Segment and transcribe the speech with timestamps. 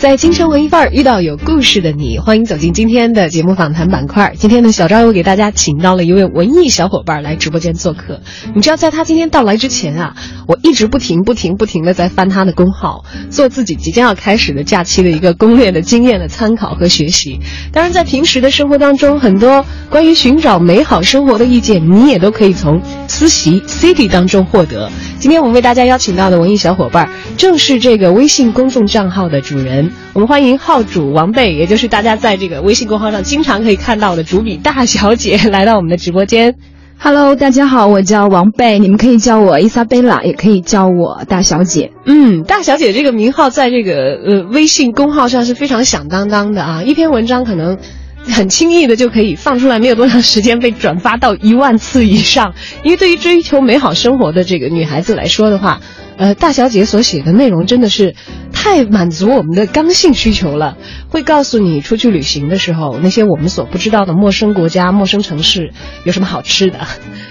[0.00, 4.32] 在京城文艺范儿遇到有故事的你，欢迎走进今天的节目访谈板块。
[4.34, 8.22] 今天呢，小赵又给大家请到了一位文艺小伙伴来直播间做客。
[8.54, 10.16] 你知道，在他今天到来之前啊，
[10.48, 17.38] 我一直不停、不停、不停的在翻他的公号，做自己即将要开始的假期的一个攻略的经验的参考和学习。
[17.70, 24.90] 当然，在平时的生活当中，很多关于寻找美好生活的意见，你也都可以从思习 City 当中获得。
[25.18, 29.89] 今天我们为大家邀请到的文艺小伙伴，正是这个微信公众账号的主人。
[30.12, 36.56] 我们欢迎号主王贝，也就是大家在这个微信公号上经常可以看到的主笔大小姐，来到我们的直播间。
[36.98, 41.92] Hello，大家好，我叫王贝，你们可以叫我伊莎贝拉，也可以叫我大小姐。
[42.04, 47.78] 嗯，大小姐这个名号在这个呃微信公号上是非常响当当的啊，一篇文章可能。
[48.22, 52.52] 很轻易的就可以放出来，没有多长时间被转发到一万次以上。
[52.84, 55.80] 因为对于追求美好生活的这个女孩子来说的话，
[56.20, 58.14] 呃，大小姐所写的内容真的是
[58.52, 60.76] 太满足我们的刚性需求了。
[61.08, 65.72] 会告诉你出去旅行的时候，那些我们所不知道的陌生国家、陌生城市
[66.04, 66.78] 有什么好吃的，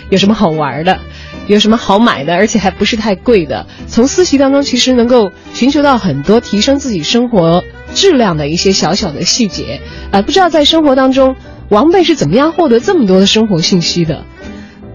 [0.10, 0.98] 有什么好玩的。
[1.46, 3.66] 有什么好买的，而且还不是太贵的。
[3.88, 7.64] 从私习当中，其实能够寻求到很多提升自己生活
[7.96, 9.82] 质量的一些小小的细节。
[10.12, 11.36] 呃，不知道在生活当中，
[11.70, 14.26] 王贝是怎么样获得这么多的生活信息的？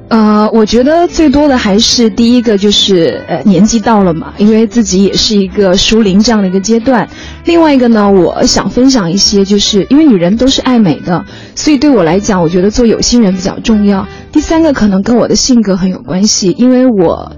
[0.09, 7.09] 呃，我觉得最多的还是第一个就是呃年纪到了嘛，因为自己也是一个熟龄这样的一个阶段。
[7.47, 11.25] 另外一个呢，我想分享一些，就是因为女人都是爱美的，
[11.55, 14.07] 所以对我来讲，我觉得做有心人比较重要。
[14.31, 17.33] 第三个可能跟我的性格很有关系，因为我。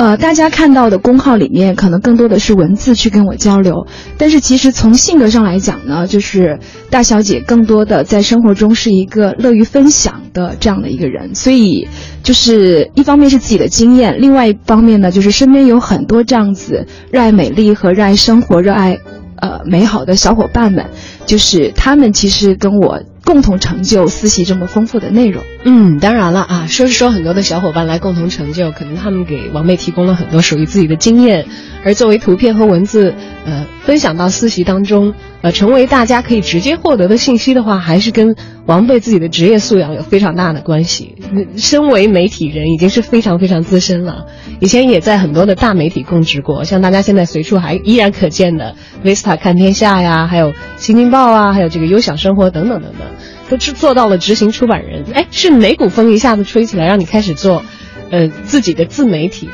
[0.00, 11.86] 呃，大家看到的公号里面可能更多的是文字去跟我交流，但是其实从性格上来讲呢，就是大小姐更多的在生活中是一个乐于分享的这样的一个人，所以
[12.22, 18.96] 就是一方面是自己的经验，另外一方面呢，就是身边有很多这样子热爱美丽和热爱生活、热爱
[19.36, 20.86] 呃美好的小伙伴们，
[21.26, 23.02] 就是他们其实跟我。
[23.24, 31.46] 共同成就思习这么丰富的内容，嗯，当然了啊，说是说很多的小伙伴来共同成就，可能他们给王贝提供了很多属于自己的经验，
[31.84, 33.14] 而作为图片和文字，
[33.44, 38.34] 呃，分享到思习当中，呃，成为大家可以直接获得的信息的话，还是跟
[38.66, 41.16] 王贝自己的职业素养有非常大的关系。
[41.56, 44.26] 身为媒体人，已经是非常非常资深了，
[44.60, 53.06] 以前也在很多的大媒体供职过，像大家现在随处还依然可见的 Vista 看天下呀，还有新京报啊，还有这个优享生活等等等等。
[53.48, 57.64] 都是做到了执行出版人，哎，是哪股风一下子吹起来，让你开始做，
[58.08, 59.52] 呃，自己的自媒体的？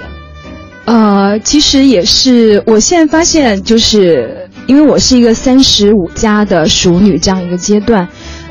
[0.84, 8.06] 呃，其实也是，我现在发现，就是因为我是一个三十五加的熟女这样一个阶段，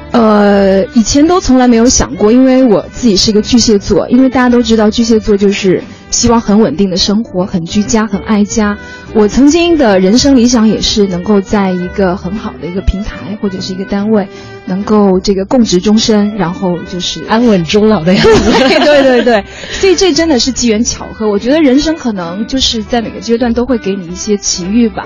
[0.10, 5.84] 呃，以前都从来没有想过，因为我自己是一个巨蟹座，因为大家都知道巨蟹座就是
[6.16, 8.78] 希望很稳定的生活，很居家，很爱家。
[9.14, 14.30] 我曾经的人生理想也是能够在一个很好的一个平台或者是一个单位，
[14.66, 18.52] 能够这个共职终身，然后就是安稳终老的样子。
[18.58, 21.30] 对对对对，所以这真的是机缘巧合。
[21.30, 25.06] 我觉得人生可能就是在每个阶段都会给你一些奇遇吧。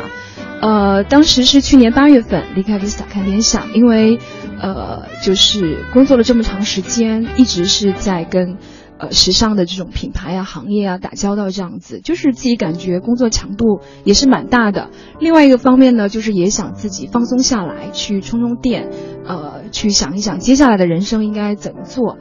[0.62, 4.20] 呃，当时是去年八月份离开 Vista 看天下，因为
[4.62, 8.58] 呃，就是工作了这么长时间，一直是在跟。
[9.00, 14.90] 呃，时尚的这种品牌啊、行业啊打交道这样子，就是自己感觉工作强度也是蛮大的。
[15.20, 18.90] 另外一个方面呢，就是也想自己放松下来，去充充电，
[19.26, 22.18] 呃，去想一想接下来的人生应该怎么做。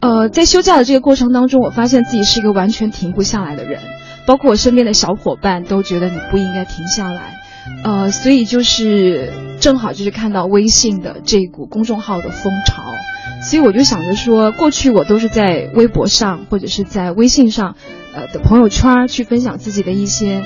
[0.00, 3.80] 呃，在休假的这个过程当中，我发现自己是一个完全停不下来的人，
[4.26, 7.45] 包括我身边的小伙伴都觉得你不应该停下来。
[7.84, 12.82] 呃，所以就是正好就是看到微信的这股公众号的风潮。
[13.42, 17.76] 所以我就想着说，过去我都是在微博上或者是在微信上，
[18.14, 20.42] 呃的朋友圈去分享自己的一些，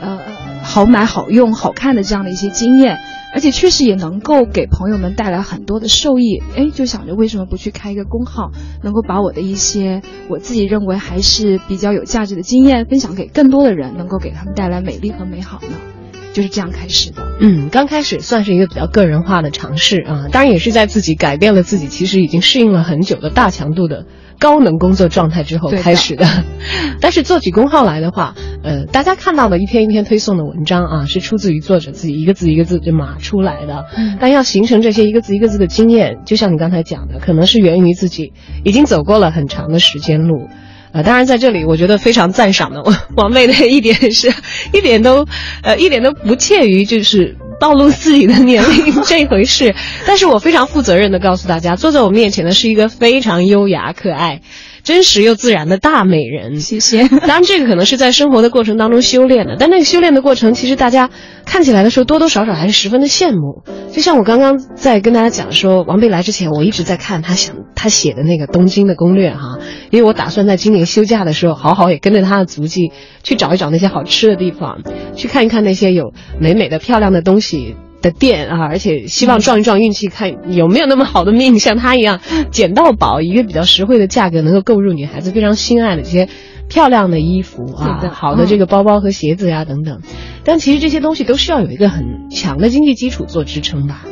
[0.00, 0.20] 呃
[0.62, 2.98] 好买好用好看的这样的一些经验，
[3.34, 6.40] 而且确实也能够给朋友们带来很多的受益。
[6.56, 8.50] 哎，就想着为什么不去开一个公号，
[8.84, 15.95] 能够把我的一些我自己认为还是比较有价值的经验分享给更多的人，能够给他们带来美丽和美好呢？
[16.36, 17.26] 就是这样开始的。
[17.40, 24.04] 嗯，刚开始算是一个比较个人化的尝试啊，当然也是在自己改变了自己其实已经适应了很久的大强度的
[24.38, 26.26] 高能工作状态之后开始的。
[27.00, 33.86] 但是做起公号来的话，呃，大家看到的一篇一篇推送的文章啊，是出自于作者自己一个字一个字就码出来的。
[33.96, 40.48] 嗯但要形成这些一个字一个字的经验，就像你刚才讲的，可能是源于自己已经走过了很长的时间路。
[40.96, 44.32] 呃，当然，在这里我觉得非常赞赏的王王妹的一点是，
[44.72, 45.26] 一点都，
[45.62, 49.74] 呃，一点都不怯于就是暴露自己的年龄 这一回事。
[50.06, 54.40] 但是我非常负责任的告诉大家，坐在我面前的是一个非常优雅、可爱、
[54.86, 56.60] 真实又自然的大美人。
[56.60, 57.08] 谢谢。
[57.08, 61.10] 当然，这个可能是在生活的过程当中修炼的，但那个修炼的过程，其实大家
[61.44, 63.64] 看起来的时候，多多少少还是十分的羡慕。
[63.90, 69.58] 就像我刚刚在跟大家讲说，王贝来之前，我一直在看他想他写的那个东京的攻略哈，
[69.90, 72.92] 因为我打算在今年休假的时候，好好也跟着他的足迹
[73.24, 74.82] 去找一找那些好吃的地方，
[75.16, 77.74] 去看一看那些有美美的、漂亮的东西。
[78.02, 82.20] 的店啊，而且希望撞一撞运气，看有没有那么好的命，像他一样
[82.50, 86.28] 捡到宝，以一个比较实惠的价格能够购入女孩子非常心爱的这些
[86.68, 90.00] 漂亮的衣服啊，的好的这个包包和鞋子呀、等等。
[90.44, 94.04] 但其实这些东西都需要有一个很强的经济基础做支撑吧。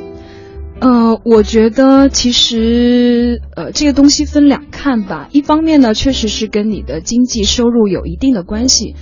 [0.80, 5.28] 呃，我觉得其实呃这个东西分两看吧。
[5.30, 8.96] 一方面呢，确实是跟你的经济收入有一定的关系，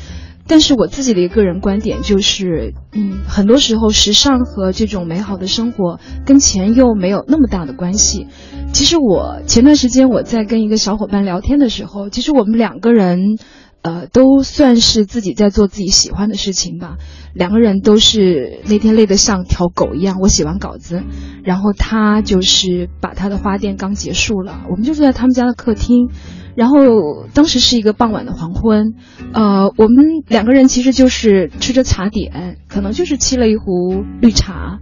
[0.47, 8.27] 但是我自己的一个个人观点就是，嗯，很多时候时尚和这种美好的生活跟钱又没有那么大的关系。
[8.73, 13.39] 其实我前段时间我在跟一个小伙伴聊天的时候，其实我们两个人。
[13.85, 16.99] 呃，都算是自己在做自己喜欢的事情吧。
[17.35, 20.19] 两个人都是那天累得像条狗一样。
[20.21, 21.03] 我写完稿子，
[21.43, 26.11] 然后他就是把他的花店刚结束了，我们就坐在他们家的客厅，
[26.55, 28.95] 然后当时是一个傍晚的黄昏，
[29.33, 34.79] 呃，我们两个人其实就是吃着茶点，可能就是沏了一壶绿茶，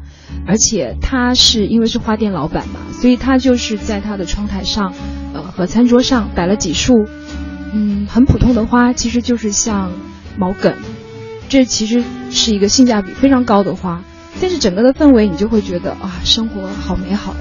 [0.46, 4.92] 而且他是因为是花店老板嘛，所以他就是在他的窗台上，
[5.32, 7.06] 呃和餐桌上摆了几束。
[7.72, 9.92] 嗯，很普通的花，其实就是像
[10.36, 10.74] 毛茛，
[11.48, 14.02] 这其实是一个性价比非常高的花，
[14.40, 17.38] 但是整个的氛围你就会觉得啊，生活好美好呀。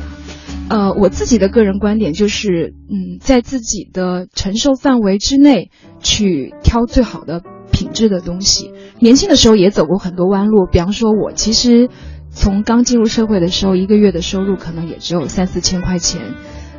[0.69, 8.71] 呃，我自己的个人观点就是，嗯，在自己的承受范围之内去挑最好的品质的东西。
[9.00, 11.89] 年轻的时候也走过很多弯路，比方说，我其实
[12.30, 16.21] 从刚进入社会的时候，一个月的收入可能也只有三四千块钱。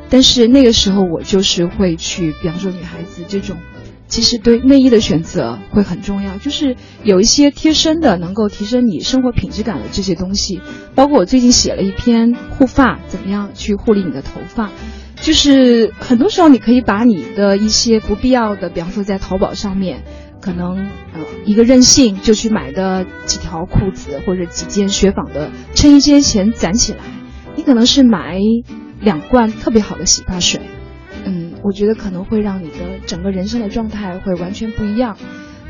[0.09, 3.57] 但是那个时候我就是会去，比方说女孩子这种，
[4.11, 10.59] 其实对内衣的选择会很重要，就是有一些贴身的能够提升你生活品质感的这些东西。
[10.95, 14.69] 包括我最近写了一篇护发，怎么样去护理你的头发，
[15.21, 20.03] 就是很多时候你可以把你的一些不必要的，比方说在淘宝上面，
[20.41, 20.77] 可能
[21.13, 26.99] 呃一个任性就去买的几条裤子或者几件雪纺的衬衣，这些钱攒起来，
[27.55, 28.41] 你可能是买。
[29.03, 30.61] 两罐特别好的洗发水，
[31.25, 35.17] 嗯，我觉得可能会让你的整个人生的状态会完全不一样。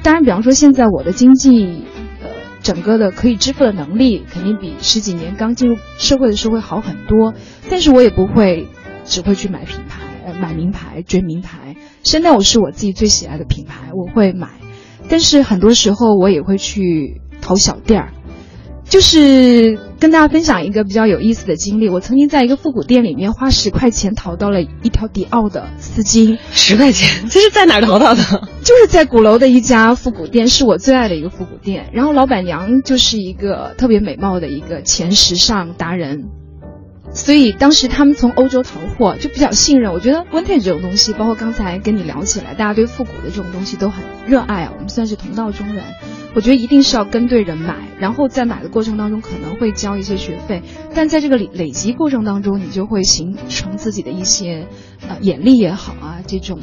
[0.04, 1.84] 当然，比方说现在我的经济，
[2.22, 2.30] 呃，
[2.62, 7.34] 整个的可以支付的能力肯定比十几年刚进入社会的时候会好很多，
[7.70, 8.68] 但是我也不会
[9.06, 11.76] 只会去买品牌，呃，买名牌追名牌。
[12.04, 14.50] 现在我是我自己最喜爱的品牌，我会买，
[15.08, 18.14] 但是很多时候我也会去淘小店儿。
[18.92, 28.22] 就是跟大家分享一个比较有意思的经历，我曾经在一个复古店里面花十块钱淘到了一条迪奥的丝巾，十块钱， 这是在哪儿淘到的？
[28.62, 31.90] 就是在鼓楼的一家复古店，是我最爱的一个复古店。
[31.94, 36.26] 然后老板娘就是一个特别美貌的一个前时尚达人，
[37.14, 39.92] 所以当时他们从欧洲淘货就比较信任。
[39.94, 45.84] 我觉得 vintage 这种东西，包括刚才跟你聊起来，大家对复古的这种东西都很热爱啊，我们算是同道中人。
[46.34, 50.64] 我觉得一定是要跟对人买，然后在买的过程当中可能会交一些学费，
[50.96, 54.68] 但在这个累累积过程当中，你就会形成自己的一些
[55.06, 56.62] 呃眼力也好啊，这种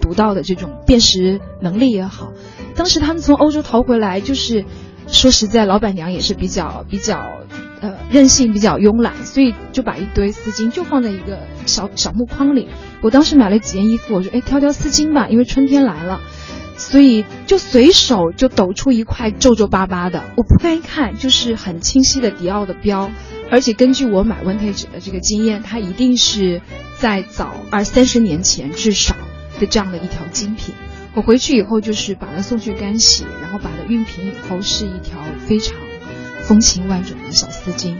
[0.00, 2.32] 独到的这种辨识能力也好。
[2.76, 4.64] 当时他们从欧洲淘回来，就是
[5.08, 7.20] 说实在，老板娘也是比较比较
[7.82, 12.68] 呃任性，比较慵懒，所以就把一堆丝巾就放在一个小小木筐里。
[13.02, 16.22] 我当时买了几件衣服，我说哎挑挑丝巾吧，因为春天来了。
[16.74, 23.10] 所以就随手就抖出一块皱皱巴巴的，我不该看，就是很清晰的迪奥的标，
[23.50, 26.60] 而且根据我买 vintage 的这个经验，它一定是
[26.96, 29.14] 在早二三十年前至少
[29.60, 30.74] 的这样的一条精品。
[31.14, 35.76] 我回去以后就是把它送去干洗，然后把它熨平以后是一条非常
[36.52, 37.96] 风情万种的小丝巾。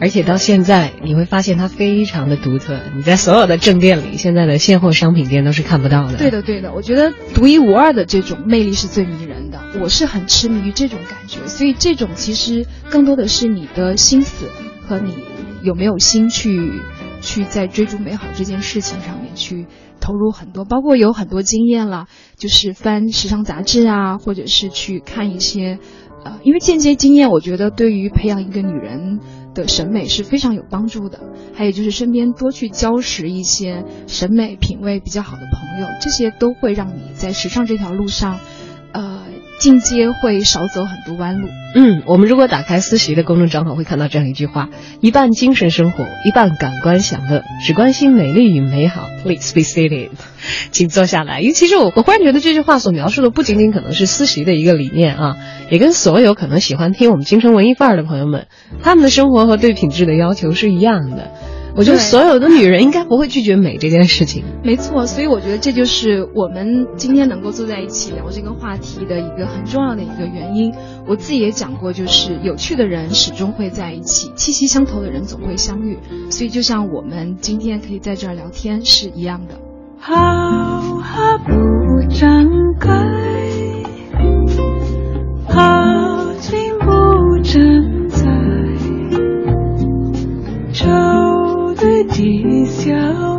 [0.00, 6.18] 而且到现在你会发现它非常的独特，你在所有的正店里，现在的现货商品店都是看不到的。
[6.18, 14.50] 对的，对的，我觉得独一无二的这种魅力是最迷人的，我是很痴迷于这种感觉，所以这种其实更多的是你的心思
[14.88, 15.14] 和你
[15.62, 16.72] 有没有心去
[17.20, 19.66] 去在追逐美好这件事情上面去
[20.00, 25.78] 投入很多，包括有很多经验了，就是翻时尚杂志啊，或者是去看一些。
[26.42, 29.20] 因为间接经验，我觉得对于培养一个女人
[29.54, 31.20] 的审美是非常有帮助的。
[31.54, 38.38] 还有就是身边多去交识一些审美品味比较好的朋友，这些都会让你在时尚这条路上，
[38.92, 39.25] 呃。
[39.58, 41.48] 进阶会少走很多弯路。
[41.74, 44.68] 嗯，我们如果打开思琪的公众账号，会看到这样一句话：
[45.00, 49.08] 一半精神生活，一半感官享乐，只关心美丽与美好。
[49.22, 50.10] Please be seated，
[50.70, 51.40] 请坐下来。
[51.40, 55.36] 因为其实我我忽然觉得这句话所描述的不仅仅可能是思琪的一个理念啊，
[55.70, 58.46] 也跟所有可能喜欢听我们京城文艺范儿的朋友们，
[58.82, 61.30] 他们的生活和对品质的要求是一样的。
[61.76, 64.44] 我觉得所有的女人应该不会拒绝美这件事情。
[64.64, 70.72] 没错，所以我觉得这就是我们今天能够坐在一起聊这个话题的一个很重要的一个原因。
[71.06, 75.98] 我自己也讲过，就是有趣的人始终会在一起，气息相投的人总会相遇。
[76.30, 79.56] 所以就像我们今天可以在这儿聊天是一样的。
[79.98, 81.52] 好好不
[82.08, 82.48] 张
[82.80, 82.90] 开，
[85.48, 87.85] 好景不站
[92.86, 93.35] 在。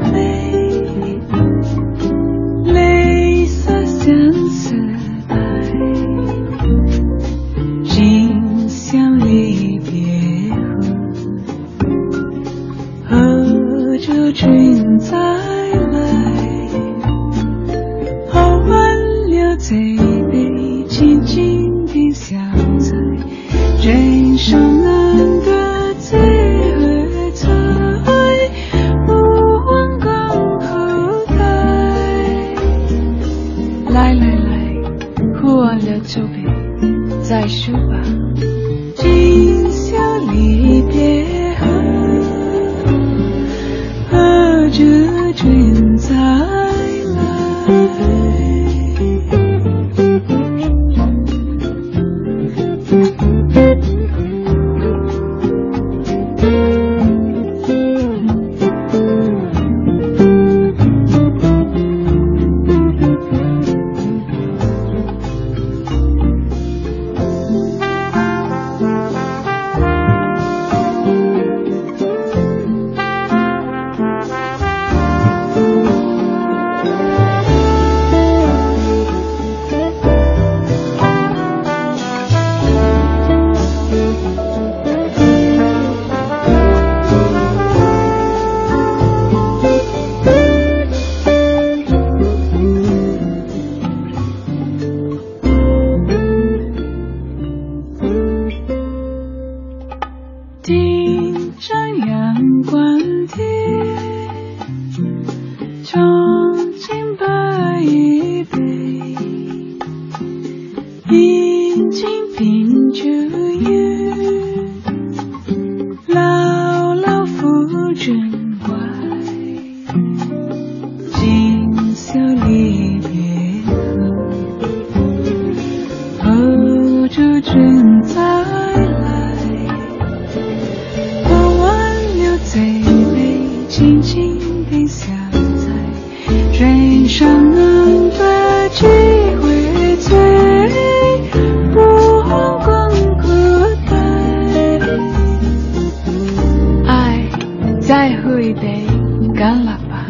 [148.08, 148.88] 再喝一杯
[149.36, 150.08] 干了吧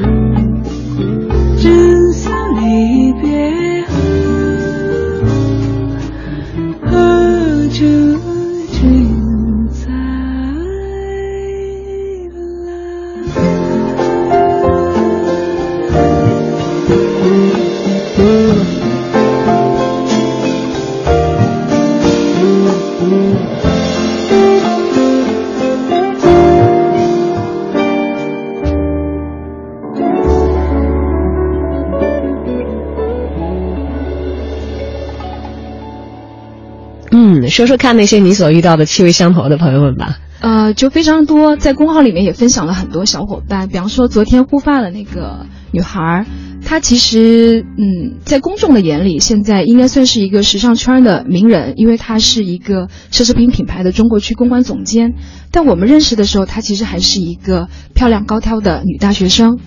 [37.57, 40.17] 说说看那些你所遇到的气味相投的朋友们吧。
[40.41, 46.27] 呃，就非常多，在公号里面也分享了很多小伙伴，比方说昨天护发的那个女孩，
[46.63, 55.15] 她其实，嗯，在公众的眼里，现在应该算是一个时尚圈的名人，因为她是一个奢侈品品牌的中国区公关总监。
[55.49, 59.57] 但我们认识的时候，她其实还是一个漂亮高挑的女大学生。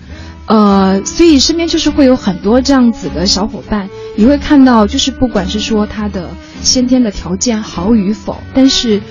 [0.45, 6.29] 呃，所以身边就是会有很多这样子的小伙伴，你会看到，就是不管是说他的
[6.61, 9.01] 先天的条件好与否，但是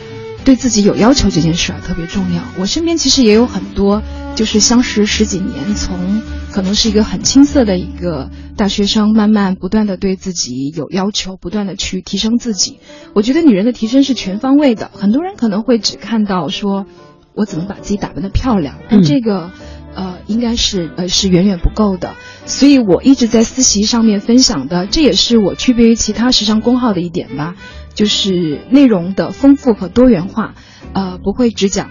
[0.44, 2.42] 对自己有要求这件事儿特别重要。
[2.58, 4.02] 我身边其实也有很多，
[4.36, 12.78] 就是相识十几年，从可能是一个很青涩的一个大学生，慢慢不断的对自己有要求，不断的去提升自己。
[13.14, 16.86] 我觉得女人的提升是全方位的，很多人可能会只看到说，
[17.34, 19.50] 我怎么把自己打扮的漂亮，但这个。
[20.30, 22.14] 应该是呃是远远不够的，
[22.46, 27.56] 所以我一直在私习上面分享的，这也是我区别于其他时尚公号的一点吧，
[27.94, 30.54] 就是内容的丰富和多元化，
[30.92, 31.90] 呃，不会只讲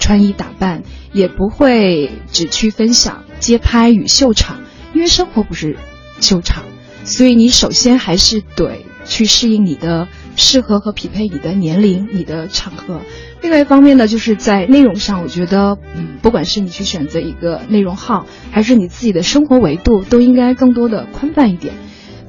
[0.00, 4.62] 穿衣打扮，也不会只去分享街拍与秀场，
[4.92, 5.78] 因为生活不是
[6.20, 6.64] 秀场，
[7.04, 13.00] 所以你首先还是得去适应你的适合和匹配你的年龄、你的场合。
[13.42, 21.74] 另外一方面呢，就是在内容上，我觉得，嗯，不管是你去选择一个内容号，还是你自己的生活维度，都应该更多的宽泛一点。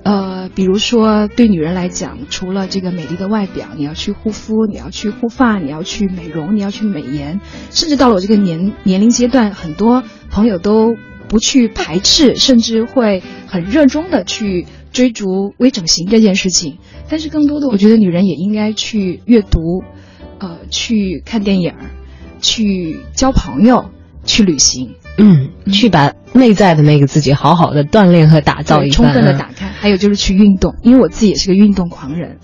[0.03, 7.41] 呃，比如说对女人来讲，除了这个美丽的外表，你要去护肤，你要去护发，你要去美容，你要去美颜，
[7.71, 10.95] 甚至到了我这个年年龄阶段，很多朋友都
[11.27, 16.77] 不去排斥，甚至会很热衷的去追逐微整形这件事情。
[17.09, 19.83] 但是更多的，我觉得女人也应该去阅读。
[20.41, 21.71] 呃，去看电影，
[22.41, 23.91] 去交朋友，
[24.25, 29.67] 去旅行，嗯，去把内在的那个自己好好的锻炼和打造一充分的打开。
[29.67, 32.39] 还有就是去运动，因为我自己也是个运动狂人。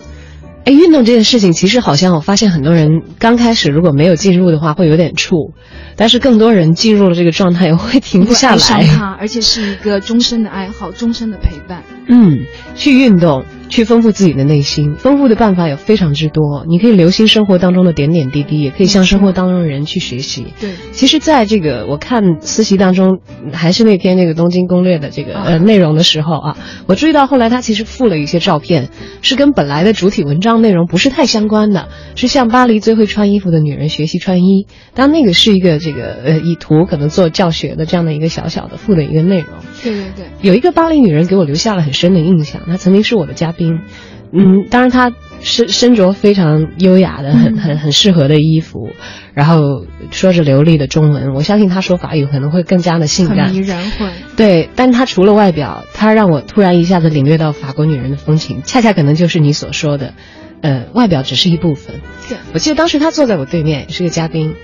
[0.64, 5.52] 哎，运动这件事情，其实好像我发现很多人刚开始如果没有进入的话，会有点怵，
[5.96, 9.16] 但是更多人进入了这个状态，会停不下来。
[9.18, 11.82] 而且是一个终身的爱好，终身的陪伴。
[12.06, 12.44] 嗯，
[12.76, 13.44] 去运动。
[13.68, 16.64] 去丰富自己的内心，丰富的办法有非常之多。
[16.68, 20.46] 你可以留心生活当中的点点滴滴，也可以向生活当中的人去学习。
[20.60, 23.20] 对，其实，在这个我看私习当中，
[23.52, 26.56] 还是那篇那个东京攻略的这个呃内容的时候啊，
[26.86, 28.88] 我注意到后来他其实附了一些照片，
[29.20, 34.66] 是跟本来的主体文章内容不是太相关的，是向巴黎最会穿衣服的女人学习穿衣。
[34.94, 39.48] 当那个是一个这个呃以图可能做教学的这样的一个小小的附的一个内容。
[39.82, 43.57] 对对对，有一个巴黎女人给我留下了很深的印象，她曾经是我的嘉宾。
[43.58, 43.80] 宾，
[44.32, 48.90] 嗯，当然他身身着非常优雅的、很很很适合的衣服，
[49.34, 53.90] 然后说着流利的中文，我相信他说法语可能会更加的性感、迷人。
[53.98, 54.06] 会
[54.36, 60.14] 对，但他除了外表，他让我突然一下子领略到法国女人的风情，恰恰可能就是你所说的，
[60.62, 61.96] 呃，外表只是一部分。
[62.28, 64.54] 对，我记得当时他坐在我对面，是个嘉宾。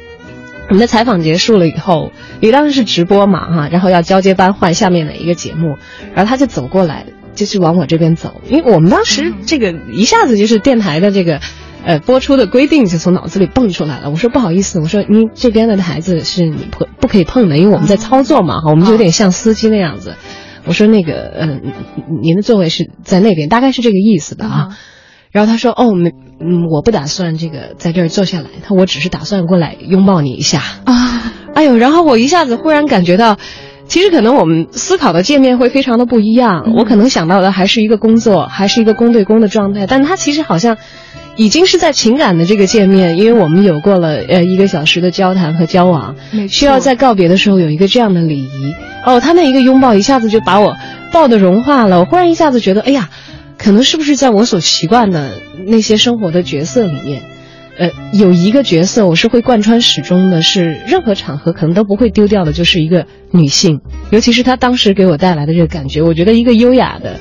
[0.66, 5.76] 我们的采访结束了以后，因为当时是直播嘛，哈，然后要交接班换下面的一个节目，
[6.14, 7.04] 然后他就走过来。
[7.34, 11.40] 就是往我这边走，因为我们当时这个一下子就是电台的这个，
[11.84, 14.10] 呃，播出的规定就从脑子里蹦出来了。
[14.10, 20.16] 我说不好意思，我说您这边的台子是你不不可以碰的，因为我们在操作嘛，哈，我们就有点像司机那样子。
[20.64, 21.60] 我说那个，嗯，
[22.22, 24.68] 您的座位是在那边，大概是这个意思的啊。
[25.30, 31.32] 然后他说，哦，没，嗯，我不打算这个在这儿坐下来，他我只是打算过来拥抱你一下啊。
[31.54, 33.36] 哎呦，然后我一下子忽然感觉到。
[33.86, 40.76] 其实可能我们思考的界面会非常的不一样，我可能想到的还是一个工作，还是一个公对公的状态，但他其实好像
[41.36, 46.16] 已经是在情感的这个界面，因为我们有过了呃一个小时的交谈和交往，
[46.48, 48.74] 需要在告别的时候有一个这样的礼仪。
[49.04, 50.76] 哦，他那一个拥抱一下子就把我
[51.12, 53.10] 抱得融化了，我忽然一下子觉得，哎呀，
[53.58, 55.32] 可能是不是在我所习惯的
[55.66, 57.22] 那些生活的角色里面。
[57.76, 63.80] 呃，有一个角色我是会贯穿始终的，是任何场合可能都不会丢掉的，就是一个女性。
[64.10, 67.18] 尤其是她当时给我带来的这个感觉，我觉得一个优雅的，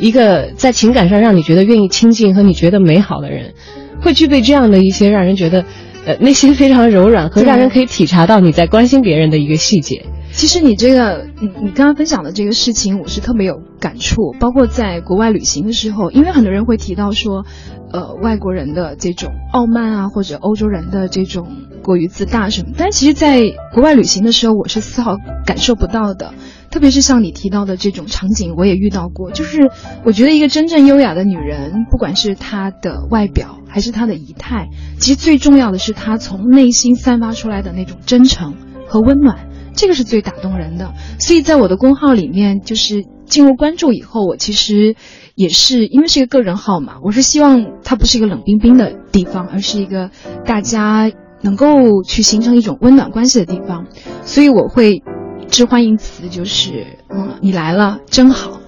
[0.00, 3.54] 一个在情感上让你觉得愿意亲近和你觉得美好的人，
[4.00, 5.64] 会具备这样的一些让人觉得，
[6.04, 10.06] 呃，内心非常柔软和让人可以体察到你在关心别人的一个细节。
[10.32, 14.32] 其实你这个，你你刚刚分享的这个事情，我是特别有感触。
[14.40, 17.44] 包括在国外旅行的时候，因为很多人会提到说。
[17.92, 21.48] 呃，外国人的这种傲慢啊，或者欧洲人的这种
[21.82, 23.42] 过于自大什么，但其实，在
[23.74, 26.32] 国外旅行的时候，我是丝毫感受不到的。
[26.70, 29.30] 特别是像你提到的这种场景，我也遇到过。
[29.30, 29.70] 就是
[30.04, 38.54] 我觉得一个真正优雅的女人，不管是她的外表还是她的仪态，其实最重要的是她从内心散发出来的那种真诚
[38.88, 40.94] 和温暖，这个是最打动人的。
[41.18, 44.96] 所以在我的公号里面，就是进入关注以后，我其实。
[45.34, 50.10] 也是因为是一个个人号嘛，我是希望它不是一个冷冰冰的地方，而是一个
[50.44, 53.86] 大家能够去形成一种温暖关系的地方，
[54.24, 55.02] 所以我会
[55.48, 58.60] 致欢迎词就是嗯，你来了真好，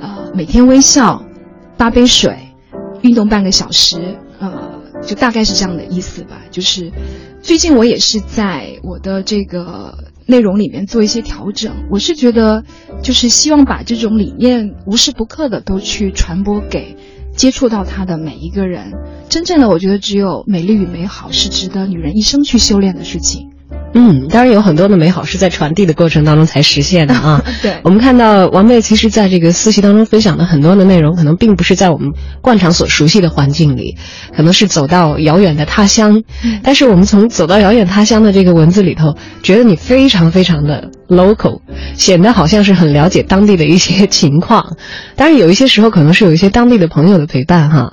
[0.00, 1.22] 呃，每天微笑，
[1.76, 2.36] 八杯水，
[3.02, 4.73] 运动半个小时，呃，
[5.06, 6.42] 就大概是这样的意思吧。
[6.50, 6.92] 就是
[7.42, 12.64] 最近我也是在我的这个内容里面做一些调整，我是觉得
[13.02, 16.96] 就是希望把这种理念无时不刻的都去传播给
[17.36, 18.92] 接触到他的每一个人。
[19.28, 23.53] 真正的，我觉得只有美丽与美好是值得女人一生去修炼的事情。
[23.96, 27.44] 嗯，当然有很多的美好是在传递的过程当中才实现的啊。
[27.62, 33.96] 对我们看到王贝其实在这个私习当中分享的很多的内容，可能并不是在我们惯常所熟悉的环境里，
[34.36, 36.24] 可能是走到遥远的他乡。
[36.42, 41.60] 嗯但是我们从走到遥远他乡的这个文字里头，觉得你非常非常的 local，
[41.94, 44.76] 显得好像是很了解当地的一些情况。
[45.14, 47.92] 当然有一些时候可能是有一些当地的朋友的陪伴哈。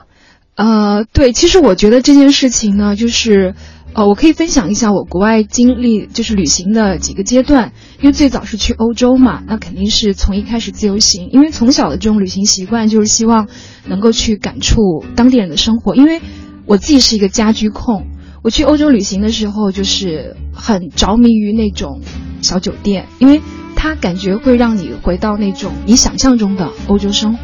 [0.56, 3.56] 呃，对，其实我觉得这件事情呢，就是，
[3.94, 7.74] 呃，我可以分享一下我国外经历，就是旅行的几个阶段。
[8.00, 13.48] 因为最早是去欧洲嘛，那肯定是从一开始自由行，因为从小的这种旅行习惯就是希望
[13.86, 15.94] 能够去感触当地人的生活。
[15.96, 16.22] 因为
[16.66, 18.08] 我自己是一个家居控，
[18.44, 22.00] 我去欧洲旅行的时候就是很着迷于那种
[22.42, 23.42] 小酒店，因为
[23.76, 27.44] 它感觉会让你回到那种你想象中的欧洲生活。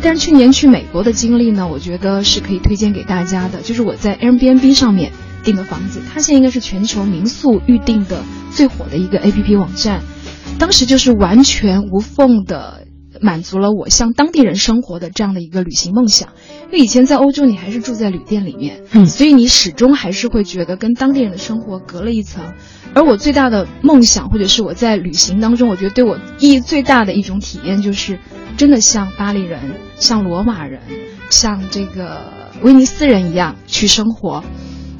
[0.00, 3.60] 但是去年去美国的经历呢，我觉得是可以推荐给大家的。
[3.62, 10.02] 就是我在 Airbnb 上面订的房子，它现在应该是全球民宿预订的最火的一个 APP 网站。
[10.58, 12.86] 当时就是完全无缝的
[13.20, 16.28] 满足了我像当地人生活的这样的一个旅行梦想。
[16.66, 22.54] 因为以前在欧洲，你还是住在旅店里面，嗯所以你始终还是会觉得跟当地人的生活隔了一层。
[22.94, 28.18] 而我最大的梦想，或者是我在旅行当中，我觉得对我意义最大的一种体验，就是
[28.56, 29.60] 真的像巴黎人、
[29.96, 30.80] 像罗马人、
[31.30, 32.30] 像这个
[32.62, 34.44] 威尼斯人一样去生活。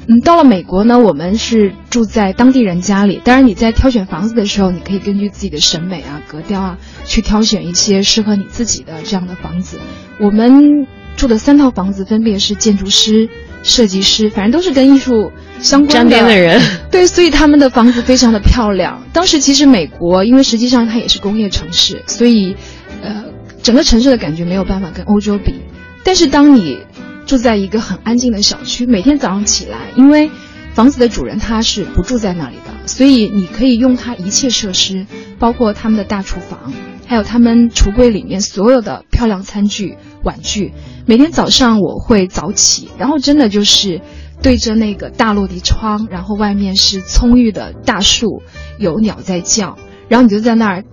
[0.07, 3.21] 嗯，到了美国呢，我们是住在当地人家里。
[3.23, 9.79] 当然，你在挑选房子的时候，你可以根据自己的审美啊、格调啊，去挑选一些适合你自己的这样的房子。
[10.19, 13.29] 我们住的三套房子分别是建筑师、
[13.63, 16.61] 设计师，反正都是跟艺术相关的人，
[16.91, 19.01] 对，所以他们的房子非常的漂亮。
[19.13, 22.55] 当时其实美国，因为实际上它也是工业城市，所以，
[23.01, 23.23] 呃，
[23.61, 25.61] 整个城市的感觉没有办法跟欧洲比。
[26.03, 26.79] 但是当你
[27.25, 30.29] 住在一个很安静的小区，每天早上起来，因为
[30.73, 35.05] 房子的主人他是不住在那里的，所以你可以用他一切设施，
[35.39, 36.73] 包括他们的大厨房，
[37.05, 40.73] 还有他们橱柜里面所有的漂亮餐具、碗具。
[41.05, 44.01] 每天早上我会早起，然后真的就是
[44.41, 48.41] 对着那个大落地窗，然后外面是葱郁的大树，
[48.79, 49.77] 有鸟在叫，
[50.09, 50.83] 然后你就在那儿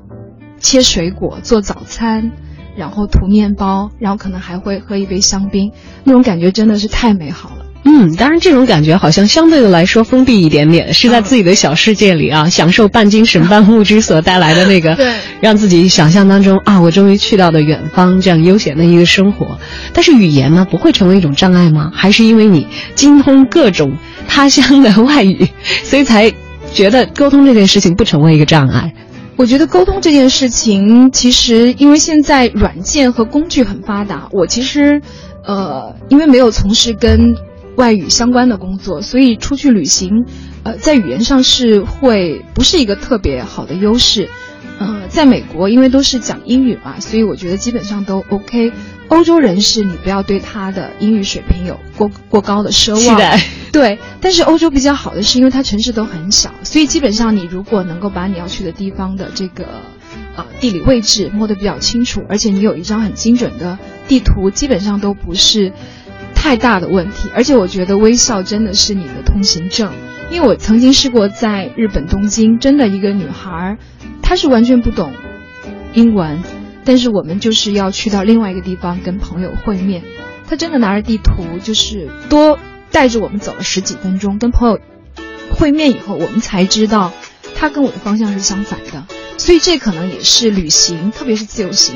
[0.59, 2.33] 切水果、做早餐。
[2.77, 5.73] 然后涂面包，然后可能还会喝一杯香槟，
[6.05, 7.67] 那种感觉真的是太美好了。
[7.83, 19.59] 嗯，当然这种感觉好像相对的来说封闭一点点，是在自己的小世界里啊，享受半精神半物质所带来的那个， 对让自己想象当中啊，我终于去到了远方这样悠闲的一个生活。
[19.95, 21.91] 但是语言呢，不会成为一种障碍吗？
[21.95, 23.97] 还是因为你精通各种
[24.29, 25.49] 他乡的外语，
[25.83, 26.31] 所以才
[26.75, 28.93] 觉得沟通这件事情不成为一个障碍？
[29.41, 35.01] 我觉得沟通这件事情，其实因为现在软件和工具很发达，我其实，
[35.47, 37.35] 呃，因为没有从事跟
[37.77, 40.27] 外语相关的工作，所以出去旅行，
[40.63, 44.29] 呃，在语言上是会不是一个特别好的优势。
[44.79, 48.73] 呃，在美国，因为都是讲英语嘛，所以我觉得基本上都 OK。
[49.11, 53.01] 欧洲人士，你不要对他的英语水平有过过高的奢望。
[53.01, 53.41] 期待
[53.73, 59.67] 对，但是欧洲比较好的是，因为它城市都很小，所以基本上你如果能够把你要去的地方的这个
[60.37, 65.73] 呃地理位置摸得比较清楚，而且你有一张很精准的地图，基本上都不是
[66.35, 67.31] 太大的问题。
[67.35, 69.93] 而且我觉得微笑真的是你的通行证，
[70.31, 73.79] 因为我曾经试过在日本东京，真的一个女孩儿，
[74.23, 75.13] 她是完全不懂
[75.95, 76.41] 英文，
[76.91, 80.03] 但是我们就是要去到另外一个地方跟朋友会面，
[80.49, 82.59] 她真的拿着地图，就是多
[82.91, 84.81] 带着我们走了十几分钟，跟朋友
[85.55, 87.13] 会面以后，我们才知道
[87.55, 89.07] 她跟我的方向是相反的，
[89.39, 91.95] 所以这可能也是旅行，特别是自由行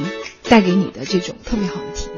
[0.49, 2.09] 带给你的这种特别好的体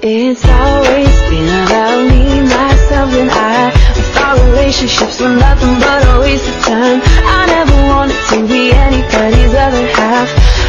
[0.00, 0.34] 验。
[0.34, 3.68] It's always been about me, myself, and I.
[3.68, 3.72] I
[4.14, 7.02] thought relationships were nothing but a waste of time.
[7.26, 10.63] I never wanted to be anybody's other half.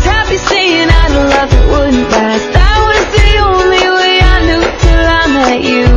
[0.00, 2.46] was happy saying I had a love that wouldn't last.
[2.56, 5.88] That was the only way I knew till I met you.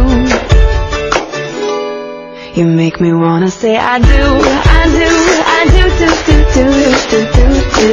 [2.58, 5.10] You make me wanna say I do, I do,
[5.58, 6.66] I do, do, do, do,
[7.10, 7.46] do, do,
[7.78, 7.92] do.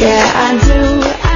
[0.00, 0.80] Yeah, I do.
[1.22, 1.34] I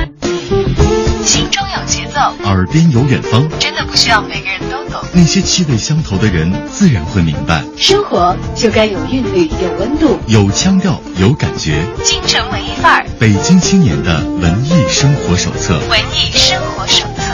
[1.24, 5.01] 心中有节奏，耳边有远方，真的不 不需要每个人都懂。
[5.13, 7.63] 那些气味相投的人自然会明白。
[7.77, 11.81] 生活就该有韵律、有温度，有腔调，有感觉。
[12.03, 15.75] 京城文艺范儿，北京青年的文艺生活手册。
[15.89, 17.31] 文艺生活手册。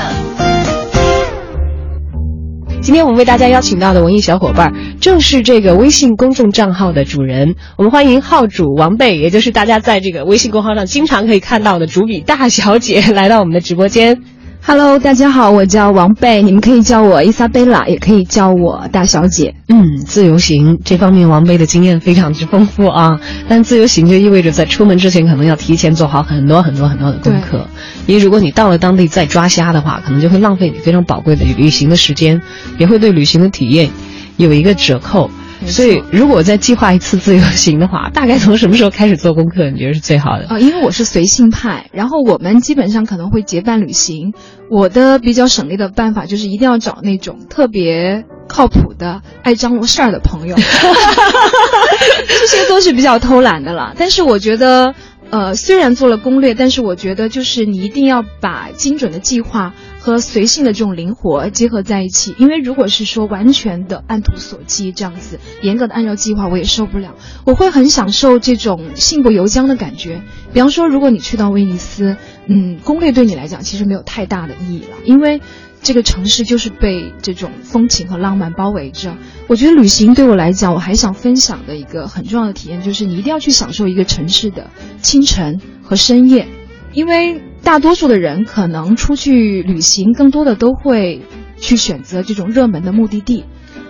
[2.83, 4.71] 今天我们为大家邀请到的文艺小伙伴，
[5.01, 7.55] 正是这个微信公众账号的主人。
[7.75, 14.21] 我们欢迎号主王贝，也就是大家在这个微信公号上经常可以看到的主笔大小姐，来到我们的直播间。
[14.63, 19.55] Hello，大家好，我叫王贝，你们可以叫我伊莎贝拉，也可以叫我大小姐。
[19.67, 23.19] 嗯，自由行这方面，王贝的经验非常之丰富啊。
[23.49, 27.67] 但自由行就意味着在出门之前，可能要提前做好很多很多很多的功课。
[28.05, 32.39] 因为如果你到了当地再抓瞎的话，可能就会浪费你非常宝贵的旅行的时间，
[32.77, 33.89] 也会对旅行的体验
[34.37, 35.31] 有一个折扣。
[35.67, 39.69] 所以，如果再计划一次自由行的话，大概从什么时候开始做功课？
[39.69, 40.47] 你觉得是最好的？
[40.49, 44.33] 呃，因为我是随性派，然后我们基本上可能会结伴旅行。
[44.69, 50.55] 我的比较省力的办法就是一定要找那种特别靠谱的、爱张罗事儿的朋友。
[52.27, 54.93] 这些都是比较偷懒的了，但是我觉得。
[55.33, 62.35] 呃，虽然做了攻略，但是我觉得就是你一定要把精准的计划和随性的这种灵活结合在一起。
[62.37, 67.15] 因为如果是说完全的按图索骥这样子，严格的按照计划，我也受不了。
[67.45, 70.21] 我会很享受这种信步由缰的感觉。
[70.51, 75.39] 比方说，如果你去到威尼斯，嗯，攻略对你来讲其实没有太大的意义了，因为
[75.81, 79.15] 这个城市就是被这种风情和浪漫包围着。
[79.47, 84.69] 我觉得旅行对我来讲，我还想分享的一个很重要的体验，就是你一定要去享受一个城市的
[85.01, 86.47] 清晨和深夜，
[86.93, 91.21] 因为大多数的人可能出去旅行，更多的都会
[91.57, 93.45] 去选择这种热门的目的地。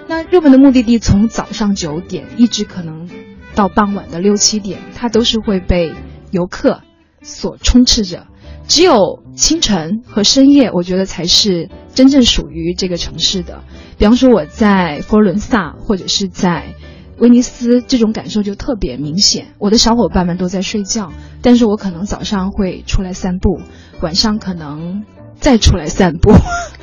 [0.07, 3.09] 那热门的目的地从早上九点一直可能
[3.55, 5.93] 到傍晚的六七点，它都是会被
[6.31, 6.81] 游客
[7.21, 8.27] 所充斥着。
[8.67, 13.63] 只有清晨和深夜，我觉得才是真正属于这个城市的。
[13.97, 16.75] 比方说我在佛罗伦萨或者是在
[17.21, 19.53] 威尼斯，这种感受就特别明显。
[19.59, 23.61] 我的小伙伴们都在睡觉，但是我可能早上会出来散步，
[24.01, 25.03] 晚上可能
[25.39, 26.33] 再出来散步。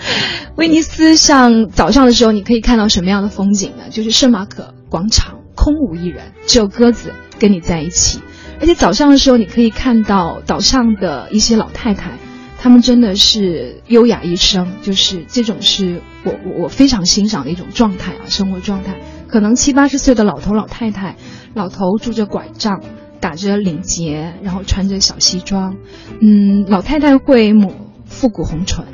[0.55, 3.89] 威尼斯像早上的时候，你可以看到什么样的风景呢？
[3.91, 8.21] 就是圣马可广场空无一人，只有鸽子跟你在一起。
[8.61, 12.13] 而且早上的时候，你可以看到岛上的一些老太太，
[12.61, 19.01] 她们真的是优雅一生，就是这种是我我我非常欣赏的一种状态啊，生活状态。
[19.29, 21.17] 可能七八十岁的老头老太太，
[21.55, 22.83] 老头拄着拐杖，
[23.21, 25.77] 打着领结，然后穿着小西装，
[26.21, 27.73] 嗯，老太太会抹
[28.07, 28.87] 复古红唇，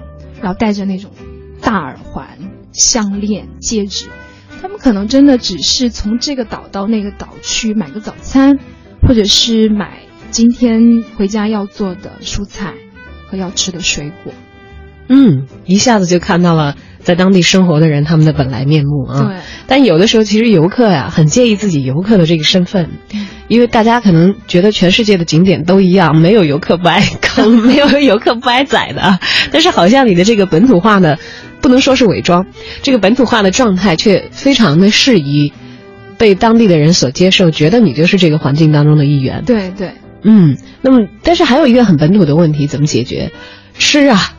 [0.42, 1.11] 然后戴着那种
[1.61, 2.38] 大耳环、
[2.73, 4.09] 项链、戒指。
[4.61, 8.59] 他们可能真的只是从这个岛到那个岛去买个早餐。
[9.07, 9.99] 或者是买
[10.31, 12.73] 今天回家要做的蔬菜
[13.27, 14.33] 和要吃的水果，
[15.11, 19.23] 嗯，一下子就看到了在当地生活的人他们的本来面目啊。
[19.29, 19.37] 对。
[19.69, 29.21] 但有的时候，其实游客呀很介意自己游客的这个身份，嗯、因为大家可能觉得全世界的景点都一样，没有游客不爱坑， 没有游客不爱宰的。
[29.53, 31.17] 但是好像你的这个本土化呢，
[31.61, 32.47] 不能说是伪装，
[32.83, 35.53] 这个本土化的状态却非常的适宜。
[36.17, 39.43] 被当地的人所接受，觉得你就是这个环境当中的一员。
[39.45, 43.33] 对对，嗯，那么但是还有一个很本土的问题，怎么解决？
[43.77, 44.33] 吃啊，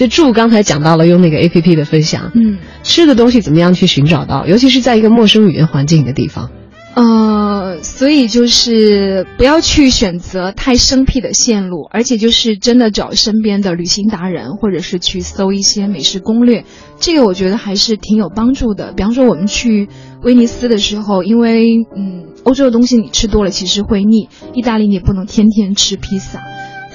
[0.00, 4.46] 这住刚才讲到了用那个 A P P 的分享，嗯，吃的东西怎么样去寻找到？
[4.46, 6.48] 尤其是在一个陌生语言环境的地方。
[6.94, 16.64] 呃，所以就是不要去选择太生僻的线路，而且就是真的找身边的旅行达人，或者是去搜一些美食攻略，
[16.98, 18.94] 这个我觉得还是挺有帮助的。
[18.94, 19.90] 比方说我们去
[20.22, 26.40] 威尼斯的时候，因为嗯，欧洲的东西你吃多了其实会腻，意大利你也不能天天吃披萨。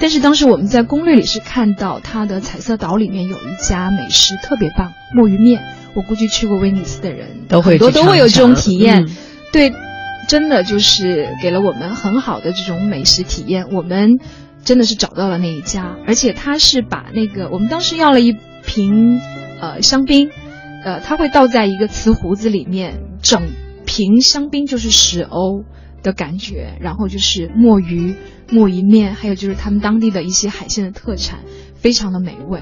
[0.00, 5.62] 但是当时我们在攻略里是看到它的彩色岛里面有一家美食特别棒，墨鱼面。
[5.94, 9.16] 我估计去过威尼斯的人都会很多都会有这种体验，嗯、
[9.52, 9.72] 对。
[10.28, 14.18] 真的就是给了我们很好的这种美食体验，我们
[14.64, 19.20] 真的是找到了那一家，而且他是把那个我们当时要了一瓶
[19.60, 20.28] 呃香槟，
[20.84, 23.40] 呃，他会倒在一个瓷壶子里面，整
[23.84, 25.62] 瓶香槟就是十欧
[26.06, 28.14] 的感觉，然后就是墨鱼、
[28.48, 31.40] 墨鱼面，还有就是他们当地的一些海鲜的特产，
[31.74, 32.60] 非常的美味。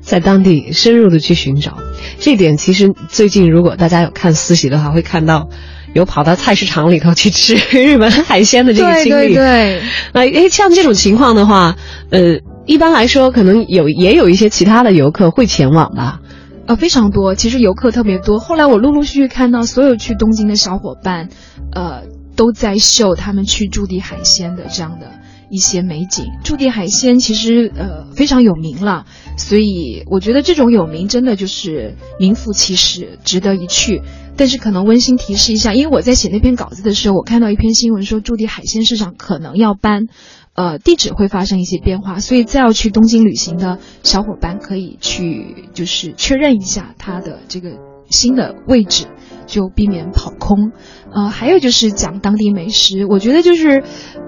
[0.00, 1.78] 在当地深入的去寻找，
[2.20, 5.48] 这点其实最近如果大家有看私席的话，会看到。
[5.94, 9.82] 有跑到菜市场里头去吃日本海鲜的这个经历，对对对。
[10.14, 11.76] 那诶，像这种情况的话，
[12.08, 16.21] 呃，一般来说可能有也有一些其他的游客会前往吧。
[16.66, 18.38] 呃，非常多，其实游客特别多。
[18.38, 21.28] 后来我陆陆续续看到所有去东京的小伙伴，
[21.72, 22.04] 呃，
[22.36, 25.10] 都在秀他们去驻地海鲜的这样的
[25.50, 26.26] 一些美景。
[26.44, 34.02] 驻地海鲜其实呃非常有名了，所以我觉得这种有名真的就是名副其实，值得一去。
[34.34, 40.06] 但是可能温馨提示一下，因为我在写那篇稿子的时候，我看到一篇新闻说驻地海鲜市场可能要搬，
[40.54, 47.78] 呃，地址会发生一些变化，所以再要去东京旅行的小伙伴可以去就是确认一下它的这个
[48.10, 49.06] 新的位置，
[49.46, 50.72] 就避免跑空。
[51.14, 53.82] 呃，还有就是讲当地美食，我觉得就是，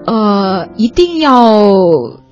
[0.07, 1.71] 呃，一定要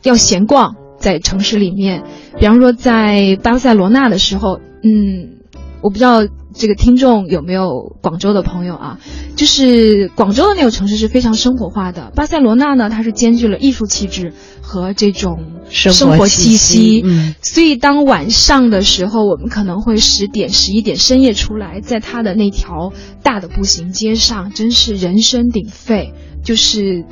[0.01, 2.03] 要闲逛在城市里面，
[2.39, 5.37] 比方说在巴塞罗那的时候，嗯，
[5.81, 6.21] 我不知道
[6.53, 8.99] 这个听众有没有广州的朋友啊，
[9.35, 15.39] 就是广州的那个城市是非常生活化的，巴塞罗那呢，它是兼具了艺术气质和这种
[15.69, 17.35] 生活气气息嗯。
[17.41, 26.13] 所以当晚上的时候，我们可能会十点、十一点深夜出来，在它的那条大的步行街上，真是人声鼎沸，
[26.43, 27.05] 就是。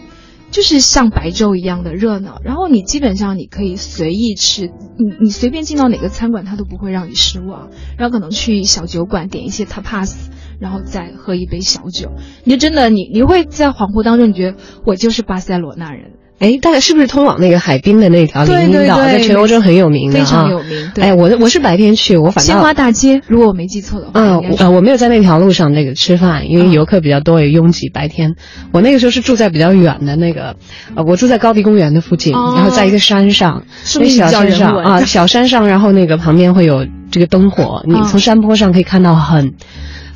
[0.52, 7.70] 就是像白昼一样的热闹，然后你基本上你可以随意吃，你你随便进到哪个餐馆，它都不会让你失望。
[7.98, 10.14] 然后可能去小酒馆点一些 tapas，
[10.60, 12.12] 然后再喝一杯小酒，
[12.44, 20.92] 你就真的你你会在恍惚当中，你觉得我就是巴塞罗那人，哎，大概是不是通往那个海滨的那条林荫道，在全欧洲很有名的非常啊有名。
[20.96, 27.90] 对，哎，我我是白天去，我反正鲜花大街，如果我没记错的话，嗯，呃，我没有在那条路上那个吃饭，因为嗯游客比较多，也拥挤。
[27.90, 28.36] 白天，
[28.72, 30.56] 我那个时候是住在比较远的那个，
[30.96, 32.54] 呃，我住在高地公园的附近，哦。
[32.56, 33.64] 然后在一个山上，
[34.00, 38.04] 那小山上啊，小山上，然后那个旁边会有这个灯火，你嗯。
[38.06, 39.54] 从山坡上可以看到很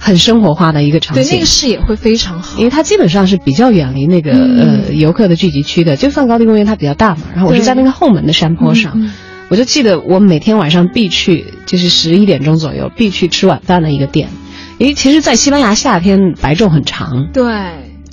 [0.05, 1.45] 很生活化的一个场景对那个。
[1.47, 2.63] 视野会非常好因。
[2.63, 9.11] 为它基本上是比较远离那个、嗯呃游客的聚集区的，就算高地公园它比较大嘛，然后我是在那个后门的山坡上，嗯嗯
[9.49, 14.29] 我就记得我每天晚上必去，就是十一点钟左右必去吃晚饭的一个店。
[14.77, 17.43] 因为其实，在西班牙夏天白昼很长，对，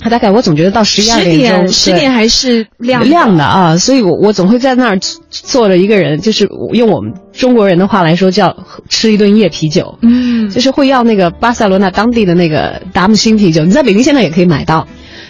[0.03, 14.87] 它大概我总觉得到十一二点钟，点十点还是亮亮的啊，所以我我总会在那儿坐着一个人，就是用我们中国人的话来说叫吃一顿夜啤酒，嗯，就是会要那个巴塞罗那当地的那个达姆星啤酒，你在北京现在也可以买到，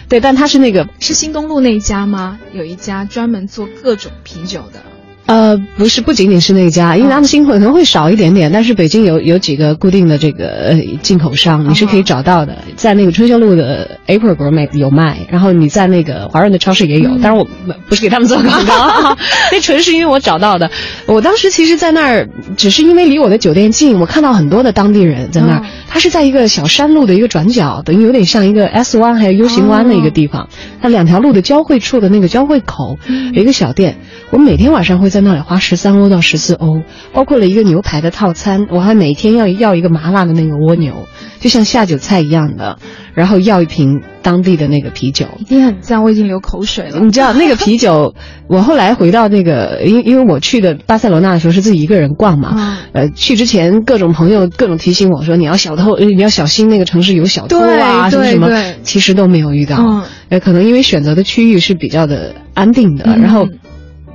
[0.08, 2.38] 对，但它是那个是新东路那一家吗？
[2.52, 4.80] 有一家专门做各种啤酒的。
[5.26, 17.46] 呃，不是，不仅仅是那家，因为他们新会可能会少一点点，但是北京有有几个固定的这个呃进口商，你是可以找到的，在那个春秀路的 April Gourmet 有卖，然后你在那个华润的超市也有，当然我
[17.88, 19.16] 不是给他们做广告，
[19.50, 20.70] 那纯是因为我找到的。
[21.06, 30.50] 我当时其实，在那儿只是因为离我的酒店近，我看到很多的当地人在那儿哦，它是在一个小山路的一个转角，等于有点像一个 S 弯还有 U 型弯的一个地方，
[30.82, 32.98] 它两条路的交汇处的那个交汇口
[33.32, 33.96] 有一个小店，
[34.30, 41.06] 我每天晚上会在那里花十三欧到十四欧，包括了一个牛排的套餐，我还每天要要一个麻辣的那个蜗牛，
[41.38, 42.78] 就像下酒菜一样的，
[43.14, 45.26] 然后要一瓶当地的那个啤酒。
[45.38, 46.98] 一定很赞，我已经流口水了。
[46.98, 48.12] 你知道那个啤酒，
[48.48, 58.48] 我后来回到那个，因因为我去的巴塞罗那的时候是自己一个人逛嘛，嗯呃，去之前各种朋友各种提醒我说你要小偷，呃你要小心那个城市有小偷啊，什么什么，
[58.82, 59.76] 其实都没有遇到。
[59.78, 63.46] 嗯呃，可能因为选择的区域是比较的安定的，嗯然后。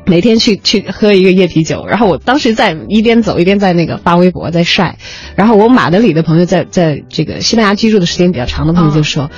[0.10, 4.98] 每天去去喝一个夜啤酒，然后我当时在一边走一边在那个发微博在晒，
[5.36, 9.30] 然后我马德里的朋友在在这个西班牙居住的时间比较长的朋友就说，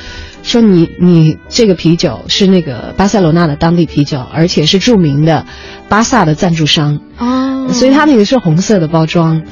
[0.44, 5.46] 说你你这个啤酒是那个巴塞罗那的当地啤酒，而且是著名的
[5.90, 9.44] 巴萨的赞助商，哦，所以它那个是红色的包装，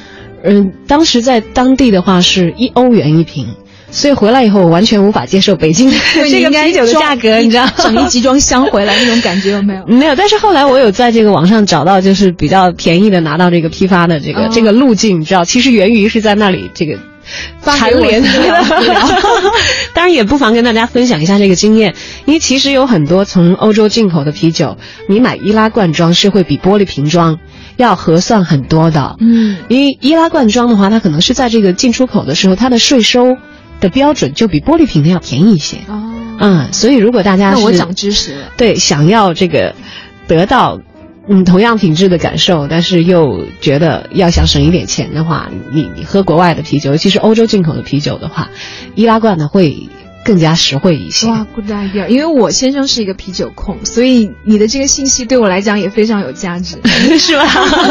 [0.41, 3.55] 嗯，当时在当地的话是一欧元一瓶。
[3.91, 5.97] 所以回来以后，我完全无法接受北京的
[6.29, 7.67] 这个啤酒的价格，你知道？
[7.77, 9.85] 整一集装箱回来那种感觉有没有？
[9.87, 16.97] 没有，但是后来我有在这个网上找到，就是比较便宜的拿到这个批发的这个、哦这个路径，你知道，其实源于是在那里这个
[17.61, 18.23] 发联
[19.93, 21.93] 当然也不妨跟大家分享一下这个经验，
[22.25, 27.39] 因为其实有很多从欧洲进口的啤酒，你买易拉罐装是会比玻璃瓶装
[27.77, 29.15] 要合算很多的。
[29.19, 33.37] 嗯，因为易拉罐装的话，它可能是在这个进出口的时候，它的税收
[33.79, 35.77] 的标准就比玻璃瓶的要便宜一些。
[35.87, 38.51] 哦，嗯，所以如果大家是那我讲知识了。
[38.57, 39.75] 对，想要这个
[40.27, 40.79] 得到
[41.27, 48.49] 嗯同样品质的感受，但是又觉得要想省一点钱的话，你你喝国外的啤酒，尤其是欧洲进口的啤酒的话，
[48.95, 49.87] 易拉罐呢会
[50.29, 51.25] 更加实惠一些。
[51.25, 52.05] 哇，good idea！
[52.07, 56.77] 因为我先生是一个啤酒控，所以你的这个信息对我来讲也非常有价值。
[57.17, 57.47] 是吧？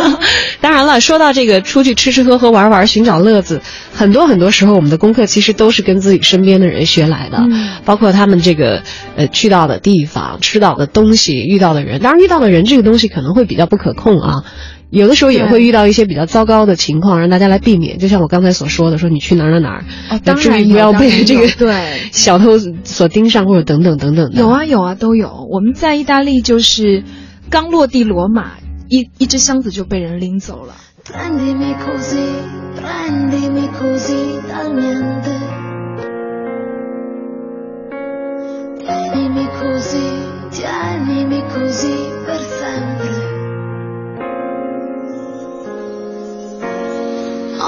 [0.63, 3.61] 当然了，说到这个出去吃吃喝喝玩玩，寻找乐子，
[3.93, 8.85] 很多很多时候我们的功课其实都是跟自己身边的人学来的，嗯包括他们这个
[9.17, 12.01] 呃去到的地方、吃到的东西、遇到的人。
[12.01, 14.45] 当然，遇到的人这个东西可能会比较不可控啊。
[14.91, 17.99] 有的时候也会遇到一些比较糟糕的情况，让大家来避免。
[17.99, 24.41] 就像我刚才所说的，说你去哪儿哪儿哪儿，哦要当然有注意不要被这个对 小偷所盯上或者等等等等的。
[24.41, 25.47] 有啊有啊都有。
[25.51, 27.05] 我们在意大利就是
[27.51, 28.53] 刚落地罗马，
[28.89, 30.75] 一一只箱子就被人拎走了。